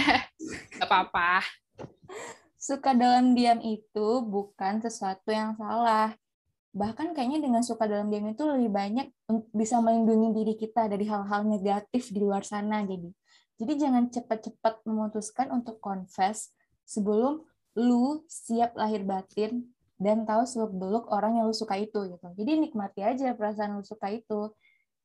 gak 0.79 0.87
apa-apa 0.87 1.43
suka 2.67 2.91
dalam 2.91 3.31
diam 3.31 3.63
itu 3.63 4.07
bukan 4.27 4.83
sesuatu 4.83 5.31
yang 5.31 5.55
salah. 5.55 6.11
Bahkan 6.75 7.15
kayaknya 7.15 7.39
dengan 7.39 7.63
suka 7.63 7.87
dalam 7.87 8.11
diam 8.11 8.27
itu 8.27 8.43
lebih 8.43 8.67
banyak 8.67 9.07
bisa 9.55 9.79
melindungi 9.79 10.35
diri 10.35 10.53
kita 10.59 10.91
dari 10.91 11.07
hal-hal 11.07 11.47
negatif 11.47 12.11
di 12.11 12.19
luar 12.19 12.43
sana. 12.43 12.83
Jadi, 12.83 13.07
jadi 13.55 13.87
jangan 13.87 14.11
cepat-cepat 14.11 14.83
memutuskan 14.83 15.47
untuk 15.55 15.79
confess 15.79 16.51
sebelum 16.83 17.47
lu 17.79 18.27
siap 18.27 18.75
lahir 18.75 19.07
batin 19.07 19.71
dan 19.97 20.27
tahu 20.27 20.43
seluk 20.45 20.75
beluk 20.75 21.05
orang 21.09 21.39
yang 21.39 21.47
lu 21.47 21.55
suka 21.55 21.79
itu 21.79 22.03
gitu. 22.03 22.27
Jadi 22.35 22.51
nikmati 22.67 22.99
aja 23.01 23.31
perasaan 23.31 23.79
lu 23.79 23.85
suka 23.87 24.11
itu. 24.11 24.51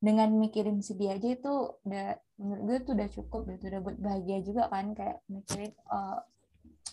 Dengan 0.02 0.34
mikirin 0.34 0.82
sedih 0.82 1.14
aja 1.14 1.28
itu 1.30 1.78
udah 1.86 2.18
menurut 2.42 2.62
gue 2.66 2.78
tuh 2.82 2.92
udah 2.98 3.08
cukup 3.14 3.40
gitu, 3.54 3.70
udah 3.70 3.80
buat 3.86 3.98
bahagia 4.02 4.38
juga 4.42 4.66
kan 4.66 4.90
kayak 4.98 5.22
mikirin 5.30 5.70
oh, 5.94 6.18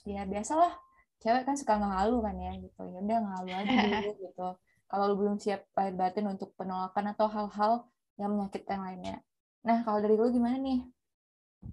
ya 0.06 0.30
biasalah 0.30 0.78
cewek 1.20 1.44
kan 1.44 1.58
suka 1.58 1.82
ngehalu 1.82 2.22
kan 2.22 2.36
ya 2.38 2.54
gitu. 2.62 2.82
Ya 2.86 3.00
udah 3.02 3.18
ngehalu 3.26 3.50
aja 3.50 3.74
dulu 3.98 4.12
gitu. 4.22 4.48
Kalau 4.90 5.04
lu 5.10 5.16
belum 5.18 5.36
siap 5.42 5.66
lahir 5.74 5.94
batin 5.98 6.26
untuk 6.30 6.54
penolakan 6.54 7.14
atau 7.14 7.26
hal-hal 7.30 7.74
yang 8.22 8.38
menyakitkan 8.38 8.78
lainnya. 8.78 9.26
Nah 9.66 9.82
kalau 9.82 10.00
dari 10.06 10.14
lu 10.14 10.30
gimana 10.30 10.62
nih? 10.62 10.86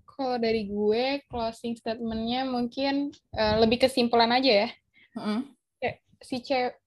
Kalau 0.09 0.37
dari 0.41 0.67
gue 0.67 1.21
closing 1.29 1.77
statementnya 1.77 2.49
mungkin 2.49 3.13
uh, 3.37 3.61
lebih 3.61 3.85
kesimpulan 3.85 4.33
aja 4.33 4.67
ya. 4.67 4.69
Mm 5.17 5.23
-hmm. 5.23 5.41
si 6.17 6.41
cewek 6.41 6.81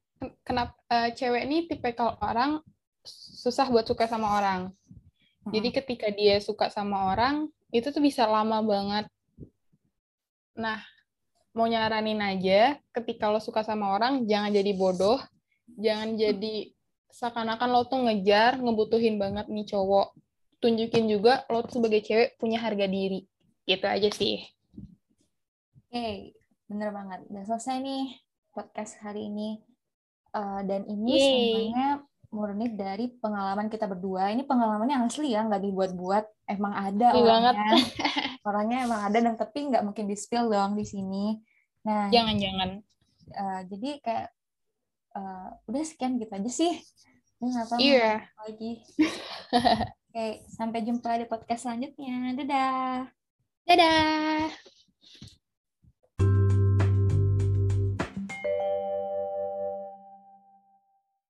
kenapa 0.44 0.76
uh, 0.92 1.10
cewek 1.14 1.48
ini 1.48 1.70
tipe 1.70 1.86
kalau 1.96 2.18
orang 2.20 2.60
susah 3.06 3.68
buat 3.72 3.88
suka 3.88 4.06
sama 4.06 4.40
orang. 4.40 4.70
Mm 4.70 4.74
-hmm. 4.74 5.52
jadi 5.56 5.70
ketika 5.82 6.08
dia 6.12 6.36
suka 6.44 6.68
sama 6.68 7.16
orang 7.16 7.48
itu 7.70 7.88
tuh 7.94 8.02
bisa 8.02 8.26
lama 8.26 8.60
banget. 8.66 9.06
Nah 10.58 10.82
mau 11.54 11.66
nyaranin 11.66 12.22
aja 12.22 12.78
ketika 12.94 13.30
lo 13.30 13.42
suka 13.42 13.66
sama 13.66 13.94
orang 13.94 14.26
jangan 14.26 14.54
jadi 14.54 14.72
bodoh. 14.74 15.22
Jangan 15.80 16.18
jadi 16.18 16.74
seakan-akan 17.10 17.70
lo 17.70 17.82
tuh 17.86 18.06
ngejar 18.06 18.58
ngebutuhin 18.58 19.22
banget 19.22 19.50
nih 19.50 19.66
cowok. 19.70 20.18
Tunjukin 20.60 21.08
juga 21.08 21.46
lo 21.48 21.64
tuh 21.64 21.80
sebagai 21.80 22.04
cewek 22.04 22.36
punya 22.42 22.60
harga 22.60 22.90
diri. 22.90 23.24
Gitu 23.64 23.86
aja 23.86 24.10
sih. 24.12 24.44
Oke 25.90 25.94
okay, 25.94 26.16
bener 26.66 26.90
banget. 26.90 27.26
Udah 27.30 27.44
selesai 27.46 27.82
nih 27.82 28.06
podcast 28.54 28.98
hari 29.02 29.30
ini. 29.30 29.62
Uh, 30.30 30.62
dan 30.62 30.86
ini 30.86 31.18
semuanya 31.18 32.06
murni 32.30 32.78
dari 32.78 33.10
pengalaman 33.10 33.68
kita 33.68 33.90
berdua. 33.90 34.30
Ini 34.30 34.46
pengalamannya 34.46 35.02
asli 35.02 35.34
ya 35.34 35.46
nggak 35.46 35.64
dibuat-buat. 35.66 36.26
Emang 36.50 36.74
ada 36.74 37.14
Iyi 37.14 37.26
orangnya. 37.26 37.54
banget. 37.54 37.56
orangnya 38.50 38.78
emang 38.86 39.02
ada 39.06 39.18
dan 39.18 39.36
tapi 39.36 39.60
nggak 39.70 39.84
mungkin 39.86 40.06
di 40.06 40.16
spill 40.18 40.50
dong 40.50 40.78
di 40.78 40.86
sini. 40.86 41.38
Nah 41.86 42.10
jangan 42.14 42.36
jangan 42.38 42.70
uh, 43.34 43.62
jadi 43.66 43.90
kayak 44.02 44.28
uh, 45.18 45.50
udah 45.70 45.82
sekian 45.86 46.22
gitu 46.22 46.34
aja 46.34 46.52
sih. 46.52 46.74
Ini 47.40 47.50
tahu 47.66 47.80
yeah. 47.82 48.22
lagi. 48.46 48.84
Oke 50.10 50.46
sampai 50.54 50.86
jumpa 50.86 51.18
di 51.18 51.26
podcast 51.26 51.66
selanjutnya. 51.66 52.38
Dadah. 52.38 53.10
Dadah 53.66 54.79